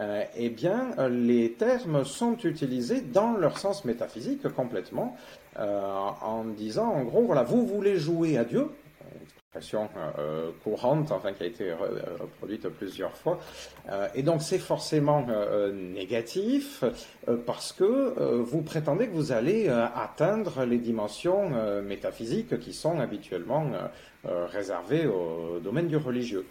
euh, 0.00 0.24
eh 0.36 0.48
bien, 0.48 0.90
les 1.08 1.52
termes 1.52 2.04
sont 2.04 2.36
utilisés 2.38 3.00
dans 3.00 3.36
leur 3.36 3.58
sens 3.58 3.84
métaphysique 3.84 4.48
complètement, 4.48 5.16
euh, 5.58 5.80
en 6.20 6.44
disant, 6.44 6.88
en 6.88 7.04
gros, 7.04 7.22
voilà, 7.22 7.44
vous 7.44 7.64
voulez 7.66 7.96
jouer 7.96 8.36
à 8.36 8.44
Dieu, 8.44 8.68
expression 9.22 9.88
euh, 10.18 10.50
courante, 10.64 11.12
enfin 11.12 11.32
qui 11.32 11.44
a 11.44 11.46
été 11.46 11.72
reproduite 12.20 12.68
plusieurs 12.70 13.16
fois, 13.16 13.38
et 14.16 14.24
donc 14.24 14.42
c'est 14.42 14.58
forcément 14.58 15.24
négatif 15.72 16.82
parce 17.46 17.72
que 17.72 18.40
vous 18.40 18.62
prétendez 18.62 19.06
que 19.06 19.12
vous 19.12 19.30
allez 19.30 19.68
atteindre 19.68 20.64
les 20.64 20.78
dimensions 20.78 21.50
métaphysiques 21.82 22.58
qui 22.58 22.72
sont 22.72 22.98
habituellement 22.98 23.70
réservées 24.24 25.06
au 25.06 25.60
domaine 25.60 25.86
du 25.86 25.98
religieux. 25.98 26.46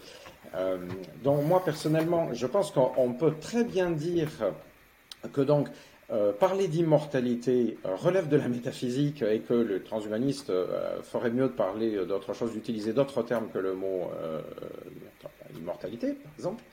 Euh, 0.56 0.78
donc 1.24 1.44
moi 1.46 1.64
personnellement, 1.64 2.34
je 2.34 2.48
pense 2.48 2.72
qu'on 2.72 3.14
peut 3.14 3.34
très 3.40 3.64
bien 3.64 3.92
dire 3.92 4.30
que 5.32 5.42
donc 5.42 5.70
euh, 6.12 6.32
parler 6.32 6.68
d'immortalité 6.68 7.78
euh, 7.86 7.96
relève 7.96 8.28
de 8.28 8.38
la 8.38 8.48
métaphysique 8.48 9.22
et 9.22 9.40
que 9.40 9.54
le 9.54 9.82
transhumaniste 9.84 10.52
ferait 11.04 11.32
mieux 11.32 11.48
de 11.48 11.54
parler 11.54 12.06
d'autre 12.06 12.34
chose, 12.34 12.52
d'utiliser 12.54 12.94
d'autres 12.94 13.24
termes 13.24 13.50
que 13.54 13.60
le 13.60 13.74
mot 13.74 14.12
immortalité, 15.58 16.14
par 16.14 16.32
exemple, 16.38 16.64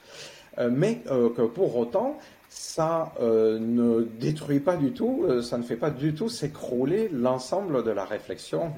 mais 0.70 1.02
que 1.04 1.46
pour 1.46 1.76
autant, 1.76 2.18
ça 2.52 3.12
ne 3.20 4.02
détruit 4.18 4.60
pas 4.60 4.76
du 4.76 4.92
tout, 4.92 5.24
ça 5.40 5.56
ne 5.56 5.62
fait 5.62 5.76
pas 5.76 5.90
du 5.90 6.14
tout 6.14 6.28
s'écrouler 6.28 7.08
l'ensemble 7.12 7.84
de 7.84 7.90
la 7.90 8.04
réflexion 8.04 8.72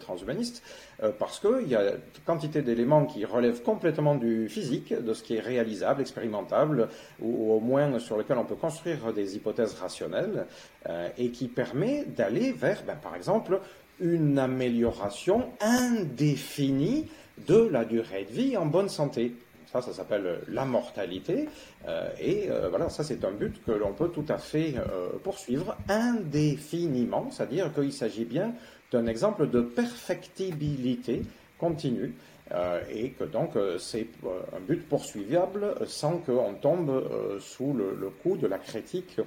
transhumaniste. 0.00 0.62
Euh, 1.02 1.10
parce 1.18 1.40
qu'il 1.40 1.68
y 1.68 1.74
a 1.74 1.94
quantité 2.24 2.62
d'éléments 2.62 3.04
qui 3.04 3.24
relèvent 3.24 3.62
complètement 3.62 4.14
du 4.14 4.48
physique, 4.48 4.94
de 4.94 5.12
ce 5.12 5.22
qui 5.22 5.36
est 5.36 5.40
réalisable, 5.40 6.00
expérimentable, 6.00 6.88
ou, 7.20 7.52
au 7.52 7.60
moins 7.60 7.98
sur 7.98 8.16
lequel 8.16 8.38
on 8.38 8.44
peut 8.44 8.54
construire 8.54 9.12
des 9.12 9.36
hypothèses 9.36 9.74
rationnelles, 9.74 10.46
euh, 10.88 11.08
et 11.18 11.30
qui 11.30 11.48
permet 11.48 12.04
d'aller 12.04 12.52
vers, 12.52 12.82
ben, 12.86 12.96
par 12.96 13.16
exemple, 13.16 13.60
une 14.00 14.38
amélioration 14.38 15.50
indéfinie 15.60 17.08
de 17.48 17.68
la 17.70 17.84
durée 17.84 18.26
de 18.28 18.32
vie 18.32 18.56
en 18.56 18.66
bonne 18.66 18.88
santé. 18.88 19.34
Ça, 19.74 19.82
ça 19.82 19.92
s'appelle 19.92 20.40
la 20.48 20.64
mortalité. 20.64 21.48
Euh, 21.86 22.08
et 22.20 22.48
voilà, 22.70 22.88
ça 22.88 23.04
c'est 23.04 23.24
un 23.24 23.32
but 23.32 23.62
que 23.64 23.72
l'on 23.72 23.92
peut 23.92 24.08
tout 24.08 24.24
à 24.28 24.38
fait 24.38 24.74
poursuivre 25.22 25.76
indéfiniment, 25.88 27.30
c'est-à-dire 27.30 27.72
qu'il 27.74 27.92
s'agit 27.92 28.24
bien 28.24 28.54
un 28.96 29.06
exemple 29.06 29.48
de 29.48 29.60
perfectibilité 29.60 31.22
continue. 31.58 32.14
Euh, 32.52 32.82
et 32.90 33.12
que 33.12 33.24
donc 33.24 33.56
euh, 33.56 33.78
c'est 33.78 34.06
euh, 34.24 34.42
un 34.54 34.60
but 34.60 34.86
poursuivable 34.86 35.76
sans 35.86 36.18
qu'on 36.18 36.52
tombe 36.52 37.38
sous 37.40 37.72
le, 37.72 38.10
coup 38.22 38.36
de 38.36 38.46
la 38.46 38.58
critique 38.58 39.18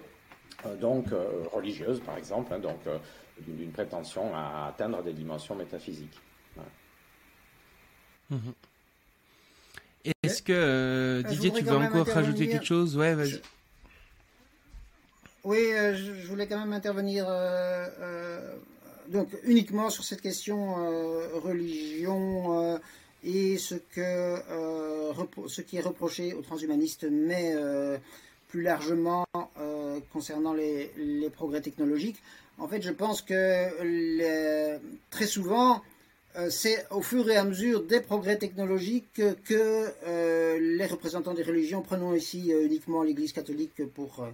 donc 0.79 1.05
religieuse 1.51 1.99
par 2.01 2.15
exemple, 2.17 2.53
hein, 2.53 2.59
donc 2.59 2.79
d'une 3.39 3.71
prétention 3.71 4.35
à 4.35 4.67
atteindre 4.67 5.01
des 5.01 5.13
dimensions 5.13 5.55
métaphysiques. 5.55 6.19
Mhm. 8.29 8.53
Est-ce 10.23 10.41
que 10.41 10.53
euh, 10.53 11.21
Ah, 11.25 11.29
Didier, 11.29 11.51
tu 11.51 11.63
veux 11.63 11.75
encore 11.75 12.05
rajouter 12.07 12.47
quelque 12.47 12.65
chose? 12.65 12.97
Ouais, 12.97 13.13
vas-y. 13.15 13.29
Je- 13.31 13.37
Oui, 15.43 15.57
euh, 15.71 15.95
je, 15.95 16.27
voulais 16.27 16.47
quand 16.47 16.59
même 16.59 16.73
intervenir 16.73 17.25
euh, 17.29 18.53
donc 19.07 19.29
uniquement 19.43 19.89
sur 19.89 20.03
cette 20.03 20.19
question 20.21 20.75
religion 21.41 22.79
et 23.23 23.57
ce 23.57 23.75
que 23.75 25.11
repro- 25.13 25.47
ce 25.47 25.61
qui 25.61 25.77
est 25.77 25.81
reproché 25.81 26.33
aux 26.33 26.41
transhumanistes, 26.41 27.05
mais 27.09 27.55
plus 28.49 28.61
largement 28.61 29.25
concernant 30.11 30.53
les, 30.53 30.91
les 30.97 31.29
progrès 31.29 31.61
technologiques. 31.61 32.21
En 32.59 32.67
fait, 32.67 32.81
je 32.81 32.91
pense 32.91 33.21
que 33.21 33.83
les- 33.83 34.77
très 35.11 35.27
souvent, 35.27 35.81
c'est 36.49 36.85
au 36.91 37.01
fur 37.01 37.29
et 37.29 37.37
à 37.37 37.43
mesure 37.43 37.83
des 37.83 37.99
progrès 37.99 38.37
technologiques 38.37 39.21
que, 39.45 39.87
euh, 40.05 40.59
les 40.59 40.85
représentants 40.85 41.33
des 41.33 41.43
religions, 41.43 41.81
prenons 41.81 42.13
ici 42.13 42.53
euh, 42.53 42.65
uniquement 42.65 43.01
l'Église 43.03 43.33
catholique 43.33 43.81
pour, 43.95 44.19
euh, 44.19 44.29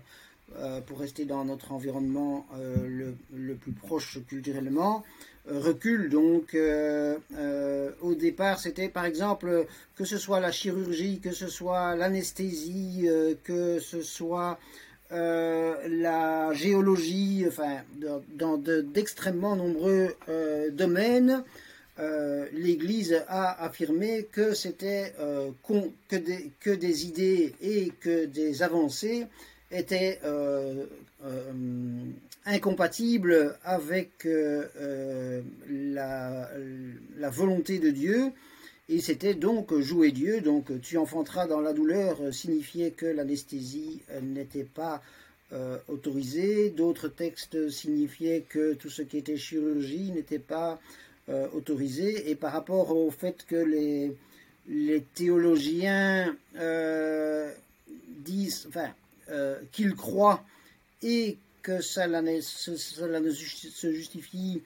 euh, 0.58 0.82
pour 0.82 1.00
rester 1.00 1.26
dans 1.26 1.46
notre 1.46 1.72
environnement 1.72 2.46
euh, 2.58 3.14
le, 3.32 3.56
plus 3.56 3.72
proche 3.72 4.20
culturellement, 4.28 5.04
euh, 5.50 5.60
reculent. 5.60 6.10
Donc, 6.10 6.54
euh, 6.56 7.18
euh, 7.38 7.92
au 8.02 8.16
départ, 8.16 8.60
c'était 8.60 8.90
par 8.90 9.06
exemple 9.06 9.66
que 9.96 10.06
ce 10.06 10.18
soit 10.18 10.40
la 10.40 10.52
chirurgie, 10.52 11.20
que 11.20 11.32
ce 11.32 11.48
soit 11.48 11.96
l'anesthésie, 11.96 13.04
euh, 13.08 13.34
que 13.44 13.80
ce 13.80 14.02
soit 14.02 14.60
euh, 15.12 15.76
la 15.88 16.54
géologie, 16.54 17.46
enfin, 17.48 17.78
dans, 18.02 18.22
dans 18.36 18.58
de- 18.58 18.82
d'extrêmement 18.82 19.56
nombreux 19.56 20.16
euh, 20.28 20.70
domaines, 20.72 21.44
euh, 22.00 22.48
l'Église 22.54 23.24
a 23.28 23.64
affirmé 23.64 24.28
que 24.32 24.56
c'était 24.56 25.14
euh, 25.20 25.52
que, 26.10 26.16
des, 26.16 26.50
que 26.60 26.72
des 26.72 27.06
idées 27.06 27.54
et 27.62 27.92
que 28.00 28.26
des 28.26 28.64
avancées 28.64 29.28
étaient 29.70 30.20
euh, 30.24 30.86
incompatibles 32.46 33.56
avec 33.64 34.28
la, 35.70 36.50
la 37.18 37.30
volonté 37.30 37.78
de 37.78 37.92
Dieu. 37.92 38.32
Et 38.90 39.00
c'était 39.00 39.36
donc 39.36 39.78
jouer 39.80 40.12
Dieu, 40.12 40.42
donc 40.42 40.82
tu 40.82 40.98
enfanteras 40.98 41.48
dans 41.48 41.62
la 41.62 41.74
douleur 41.74 42.34
signifiait 42.34 42.92
que 42.92 43.06
l'anesthésie 43.06 44.02
n'était 44.22 44.66
pas 44.66 45.02
autorisée. 45.88 46.70
D'autres 46.70 47.08
textes 47.08 47.70
signifiaient 47.70 48.44
que 48.48 48.74
tout 48.74 48.90
ce 48.90 49.02
qui 49.04 49.18
était 49.18 49.38
chirurgie 49.38 50.12
n'était 50.12 50.40
pas 50.40 50.82
euh, 51.30 51.48
autorisé. 51.54 52.30
Et 52.30 52.36
par 52.36 52.52
rapport 52.52 52.96
au 52.96 53.10
fait 53.10 53.46
que 53.46 53.56
les, 53.56 54.16
les 54.68 55.02
théologiens 55.02 56.36
euh, 56.58 57.52
disent, 58.20 58.66
enfin, 58.68 58.90
euh, 59.30 59.60
qu'ils 59.72 59.96
croient 59.96 60.44
et 61.02 61.38
que 61.62 61.82
cela 61.82 62.22
ne, 62.22 62.32
ne 63.20 63.32
se 63.32 63.94
justifie 63.94 64.64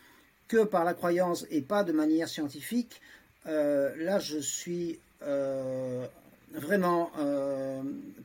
que 0.47 0.63
par 0.63 0.83
la 0.83 0.93
croyance 0.93 1.45
et 1.51 1.61
pas 1.61 1.83
de 1.83 1.91
manière 1.91 2.27
scientifique, 2.27 3.01
là 3.45 4.17
je 4.19 4.39
suis 4.39 4.99
vraiment 5.21 7.11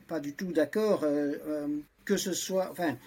pas 0.07 0.19
du 0.19 0.33
tout 0.33 0.51
d'accord 0.51 1.05
que 2.05 2.17
ce 2.17 2.33
soit, 2.33 2.69
enfin, 2.71 2.97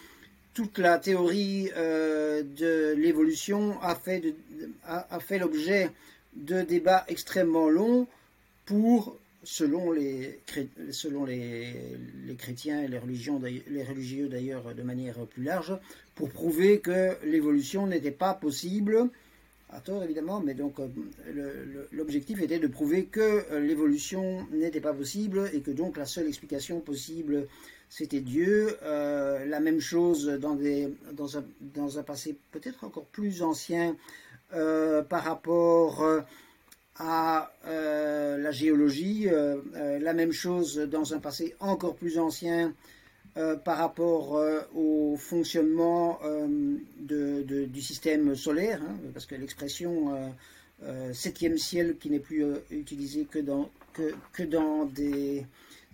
toute 0.56 0.78
la 0.78 0.98
théorie 0.98 1.70
euh, 1.76 2.42
de 2.42 2.94
l'évolution 2.96 3.78
a 3.82 3.94
fait, 3.94 4.22
l'objet 5.38 5.90
de 6.34 6.62
débats 6.62 7.04
extrêmement 7.08 7.68
longs 7.68 8.06
pour, 8.64 9.18
selon 9.44 9.92
les, 9.92 10.40
chrétiens 12.38 12.82
et 12.82 12.88
les, 12.88 12.98
religieux 12.98 14.28
d'ailleurs 14.28 14.74
de 14.74 14.82
manière 14.82 15.18
plus 15.26 15.42
large, 15.42 15.76
pour 16.14 16.30
prouver 16.30 16.80
que 16.80 17.18
l'évolution 17.26 17.86
n'était 17.86 18.10
pas 18.10 18.32
possible, 18.32 19.10
à 19.68 19.80
tort 19.80 20.04
évidemment, 20.04 20.40
mais 20.40 20.54
donc 20.54 20.80
euh, 20.80 21.84
l'objectif 21.92 22.40
était 22.40 22.60
de 22.60 22.66
prouver 22.66 23.04
que 23.04 23.44
euh, 23.52 23.60
l'évolution 23.60 24.46
n'était 24.52 24.80
pas 24.80 24.94
possible 24.94 25.50
et 25.52 25.60
que 25.60 25.70
donc 25.70 25.98
la 25.98 26.06
seule 26.06 26.28
explication 26.28 26.80
possible 26.80 27.46
c'était 27.88 28.20
Dieu. 28.20 28.76
Euh, 28.82 29.44
la 29.46 29.60
même 29.60 29.80
chose 29.80 30.26
dans, 30.26 30.54
des, 30.54 30.88
dans, 31.12 31.36
un, 31.98 32.02
passé 32.02 32.36
peut-être 32.52 32.84
encore 32.84 33.06
plus 33.06 33.42
ancien 33.42 33.96
euh, 34.54 35.02
par 35.02 35.24
rapport 35.24 36.02
euh, 36.02 36.20
à 36.98 37.50
la 37.64 38.50
géologie. 38.52 39.28
La 39.74 40.14
même 40.14 40.32
chose 40.32 40.76
dans 40.76 41.12
un 41.12 41.18
passé 41.18 41.54
encore 41.60 41.94
plus 41.94 42.18
ancien 42.18 42.72
par 43.34 43.76
rapport 43.76 44.42
au 44.74 45.16
fonctionnement 45.18 46.18
du 46.98 47.82
système 47.82 48.34
solaire, 48.34 48.80
hein, 48.82 48.96
parce 49.12 49.26
que 49.26 49.34
l'expression 49.34 50.32
septième 51.12 51.58
ciel 51.58 51.98
qui 51.98 52.08
n'est 52.08 52.18
plus 52.18 52.46
utilisée 52.70 53.26
que 53.30 53.40
dans, 53.40 53.68
que 54.32 54.42
dans 54.44 54.86
des 54.86 55.44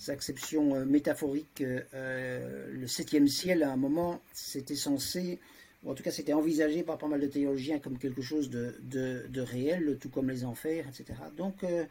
acceptions 0.08 0.74
euh, 0.74 0.84
métaphoriques, 0.84 1.62
euh, 1.62 2.68
le 2.72 2.86
septième 2.86 3.28
ciel, 3.28 3.62
à 3.62 3.72
un 3.72 3.76
moment, 3.76 4.20
c'était 4.32 4.74
censé, 4.74 5.38
ou 5.84 5.90
en 5.90 5.94
tout 5.94 6.02
cas 6.02 6.10
c'était 6.10 6.32
envisagé 6.32 6.82
par 6.82 6.98
pas 6.98 7.08
mal 7.08 7.20
de 7.20 7.26
théologiens 7.26 7.78
comme 7.78 7.98
quelque 7.98 8.22
chose 8.22 8.50
de, 8.50 8.74
de- 8.82 9.40
réel, 9.40 9.98
tout 10.00 10.08
comme 10.08 10.30
les 10.30 10.44
enfers, 10.44 10.86
etc. 10.88 11.18
Donc, 11.36 11.64
euh, 11.64 11.84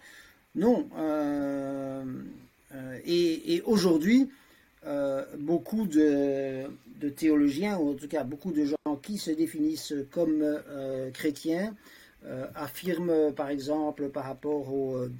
non. 0.55 0.89
euh, 0.97 2.03
euh, 2.73 2.99
et 3.05 3.61
aujourd'hui, 3.65 4.29
euh, 4.85 5.23
beaucoup 5.37 5.85
de, 5.85 6.63
de 6.99 7.09
théologiens, 7.09 7.77
ou 7.77 7.91
en 7.91 7.93
tout 7.93 8.07
cas 8.07 8.23
beaucoup 8.23 8.51
de 8.51 8.65
gens 8.65 8.95
qui 9.01 9.17
se 9.17 9.31
définissent 9.31 9.93
comme 10.09 10.41
euh, 10.41 11.11
chrétiens, 11.11 11.75
euh, 12.25 12.47
affirment 12.55 13.31
par 13.33 13.49
exemple 13.49 14.09
par 14.09 14.25
rapport 14.25 14.73
au, 14.73 14.95
euh, 14.95 15.11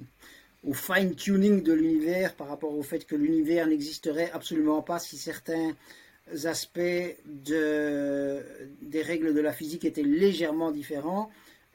au 0.64 0.74
fine-tuning 0.74 1.62
de 1.62 1.72
l'univers, 1.72 2.34
par 2.34 2.48
rapport 2.48 2.76
au 2.76 2.82
fait 2.82 3.04
que 3.04 3.16
l'univers 3.16 3.66
n'existerait 3.66 4.30
absolument 4.32 4.82
pas 4.82 4.98
si 4.98 5.16
certains 5.16 5.74
aspects 6.44 7.16
de, 7.26 8.40
des 8.80 9.02
règles 9.02 9.34
de 9.34 9.40
la 9.40 9.52
physique 9.52 9.84
étaient 9.84 10.02
légèrement 10.02 10.70
différents. 10.70 11.30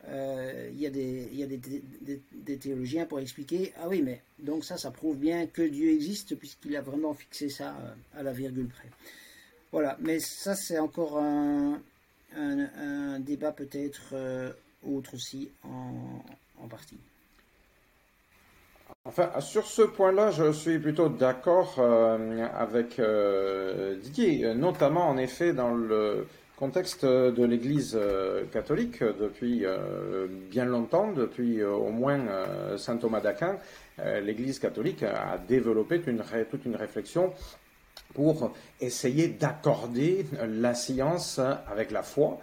Euh, 0.10 0.70
il 0.74 0.80
y 0.80 0.86
a, 0.86 0.90
des, 0.90 2.58
théologiens 2.58 3.06
pour 3.06 3.20
expliquer, 3.20 3.74
ah 3.78 3.90
oui, 3.90 4.02
mais 4.02 4.22
donc 4.40 4.64
ça, 4.64 4.78
ça 4.78 4.90
prouve 4.90 5.18
bien 5.18 5.48
que 5.48 5.62
Dieu 5.62 5.92
existe 5.92 6.36
puisqu'il 6.36 6.78
a 6.78 6.82
vraiment 6.82 7.14
fixé 7.14 7.50
ça 7.50 7.76
euh, 7.76 8.20
à 8.20 8.24
la 8.24 8.32
virgule 8.32 8.68
près. 8.68 8.90
Voilà, 9.74 9.98
mais 10.00 10.20
ça, 10.20 10.56
c'est 10.56 10.80
encore 10.80 11.18
un, 11.18 11.82
débat 13.20 13.52
peut-être 13.52 14.12
euh, 14.14 14.52
autre 14.88 15.16
aussi 15.16 15.50
en 15.66 16.68
partie. 16.70 16.98
Enfin, 19.06 19.30
sur 19.40 19.66
ce 19.66 19.84
point-là, 19.84 20.32
je 20.32 20.52
suis 20.52 20.80
plutôt 20.80 21.08
d'accord 21.08 21.76
euh, 21.80 22.46
avec 22.54 23.00
euh, 23.00 23.96
Didier, 23.96 24.54
notamment 24.54 25.08
en 25.08 25.18
effet 25.18 25.54
dans 25.54 25.74
le 25.74 26.28
contexte 26.58 27.06
de 27.06 27.46
l'Église 27.46 27.96
euh, 27.96 28.44
catholique 28.52 29.04
depuis 29.04 29.64
euh, 29.64 30.28
bien 30.50 30.66
longtemps, 30.66 31.12
depuis 31.12 31.62
euh, 31.62 31.72
au 31.72 31.92
moins 31.92 32.20
euh, 32.20 32.78
saint 32.78 32.98
Thomas 32.98 33.22
d'Aquin, 33.22 33.58
euh, 34.00 34.20
l'Église 34.20 34.60
catholique 34.60 35.04
a 35.04 35.38
développé 35.38 36.02
toute 36.02 36.66
une 36.66 36.76
réflexion 36.76 37.32
pour 38.14 38.52
essayer 38.82 39.28
d'accorder 39.28 40.26
la 40.48 40.74
science 40.74 41.40
avec 41.40 41.92
la 41.92 42.02
foi. 42.02 42.40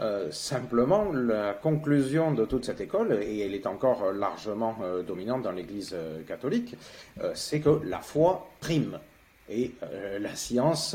Euh, 0.00 0.30
simplement, 0.30 1.10
la 1.12 1.54
conclusion 1.54 2.30
de 2.32 2.44
toute 2.44 2.64
cette 2.64 2.80
école, 2.80 3.18
et 3.20 3.40
elle 3.40 3.54
est 3.54 3.66
encore 3.66 4.12
largement 4.12 4.76
euh, 4.82 5.02
dominante 5.02 5.42
dans 5.42 5.50
l'Église 5.50 5.90
euh, 5.92 6.22
catholique, 6.22 6.76
c'est 7.34 7.60
que 7.60 7.80
la 7.84 7.98
foi 7.98 8.48
prime. 8.60 8.98
Et 9.50 9.72
la 10.20 10.36
science, 10.36 10.94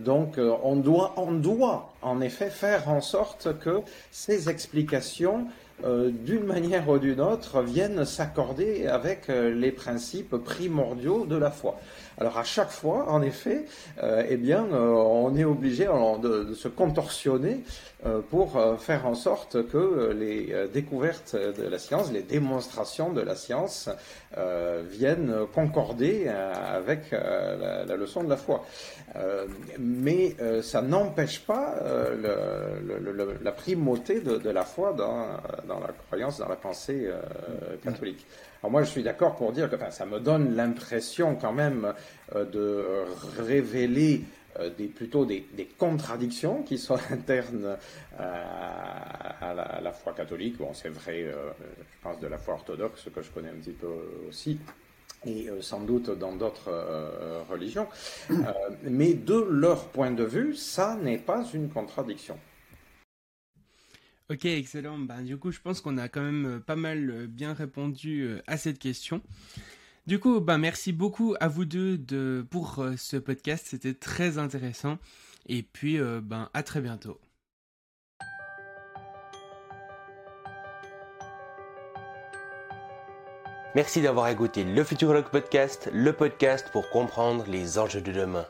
donc, 0.00 0.38
on, 0.38 0.76
doit, 0.76 1.12
on 1.18 1.32
doit 1.32 1.92
en 2.00 2.22
effet 2.22 2.48
faire 2.48 2.88
en 2.88 3.02
sorte 3.02 3.58
que 3.58 3.80
ces 4.10 4.48
explications, 4.48 5.46
d'une 5.84 6.44
manière 6.44 6.88
ou 6.88 6.96
d'une 6.96 7.20
autre, 7.20 7.60
viennent 7.60 8.06
s'accorder 8.06 8.86
avec 8.86 9.28
les 9.28 9.72
principes 9.72 10.36
primordiaux 10.36 11.26
de 11.26 11.36
la 11.36 11.50
foi. 11.50 11.78
Alors 12.22 12.38
à 12.38 12.44
chaque 12.44 12.70
fois, 12.70 13.08
en 13.08 13.20
effet, 13.20 13.64
euh, 14.00 14.24
eh 14.28 14.36
bien, 14.36 14.64
euh, 14.72 14.92
on 14.92 15.34
est 15.36 15.42
obligé 15.42 15.86
de, 15.86 16.54
se 16.54 16.68
contorsionner 16.68 17.64
euh, 18.06 18.20
pour 18.20 18.52
faire 18.78 19.08
en 19.08 19.16
sorte 19.16 19.66
que 19.66 20.12
les 20.16 20.54
découvertes 20.72 21.34
de 21.34 21.66
la 21.66 21.80
science, 21.80 22.12
les 22.12 22.22
démonstrations 22.22 23.12
de 23.12 23.22
la 23.22 23.34
science 23.34 23.88
viennent 24.88 25.34
concorder 25.52 26.28
avec 26.28 27.10
la, 27.10 27.96
leçon 27.96 28.22
de 28.22 28.30
la 28.30 28.36
foi. 28.36 28.64
Mais 29.80 30.36
ça 30.62 30.80
n'empêche 30.80 31.40
pas 31.40 31.74
la 33.42 33.52
primauté 33.52 34.20
de, 34.20 34.50
la 34.50 34.64
foi 34.64 34.92
dans 34.92 35.80
la 35.80 35.92
croyance, 36.06 36.38
dans 36.38 36.48
la 36.48 36.56
pensée 36.56 37.10
catholique. 37.82 38.24
Alors 38.62 38.70
moi, 38.70 38.82
je 38.82 38.90
suis 38.90 39.02
d'accord 39.02 39.36
pour 39.36 39.52
dire 39.52 39.68
que 39.68 39.76
ça 39.90 40.06
me 40.06 40.20
donne 40.20 40.54
l'impression 40.54 41.34
quand 41.34 41.52
même 41.52 41.92
de 42.32 43.04
révéler 43.38 44.22
des, 44.78 44.86
plutôt 44.86 45.24
des, 45.26 45.44
contradictions 45.76 46.62
qui 46.62 46.78
sont 46.78 46.98
internes 47.10 47.76
à, 48.18 49.80
la, 49.82 49.92
foi 49.92 50.12
catholique. 50.12 50.58
Bon, 50.58 50.72
c'est 50.74 50.90
vrai, 50.90 51.24
je 51.24 52.02
pense, 52.02 52.20
de 52.20 52.28
la 52.28 52.38
foi 52.38 52.54
orthodoxe 52.54 53.08
que 53.12 53.20
je 53.20 53.30
connais 53.30 53.48
un 53.48 53.60
petit 53.60 53.72
peu 53.72 53.88
aussi 54.28 54.58
et 55.26 55.48
euh, 55.48 55.60
sans 55.60 55.80
doute 55.80 56.10
dans 56.10 56.34
d'autres 56.34 56.68
euh, 56.68 57.42
religions. 57.50 57.86
Euh, 58.30 58.34
mais 58.84 59.14
de 59.14 59.46
leur 59.50 59.88
point 59.88 60.10
de 60.10 60.24
vue, 60.24 60.54
ça 60.54 60.96
n'est 61.00 61.18
pas 61.18 61.44
une 61.54 61.68
contradiction. 61.68 62.38
Ok, 64.30 64.44
excellent. 64.44 64.98
Ben, 64.98 65.22
du 65.22 65.36
coup, 65.36 65.50
je 65.50 65.60
pense 65.60 65.80
qu'on 65.80 65.98
a 65.98 66.08
quand 66.08 66.22
même 66.22 66.60
pas 66.66 66.76
mal 66.76 67.26
bien 67.26 67.52
répondu 67.52 68.38
à 68.46 68.56
cette 68.56 68.78
question. 68.78 69.20
Du 70.06 70.18
coup, 70.18 70.40
ben, 70.40 70.58
merci 70.58 70.92
beaucoup 70.92 71.34
à 71.40 71.48
vous 71.48 71.64
deux 71.64 71.98
de, 71.98 72.46
pour 72.50 72.84
ce 72.96 73.16
podcast. 73.16 73.66
C'était 73.68 73.94
très 73.94 74.38
intéressant. 74.38 74.98
Et 75.46 75.62
puis, 75.62 75.98
ben, 75.98 76.48
à 76.54 76.62
très 76.62 76.80
bientôt. 76.80 77.20
Merci 83.74 84.02
d'avoir 84.02 84.28
écouté 84.28 84.64
le 84.64 84.84
Futurologue 84.84 85.30
Podcast, 85.30 85.88
le 85.94 86.12
podcast 86.12 86.68
pour 86.72 86.90
comprendre 86.90 87.46
les 87.48 87.78
enjeux 87.78 88.02
de 88.02 88.12
demain. 88.12 88.44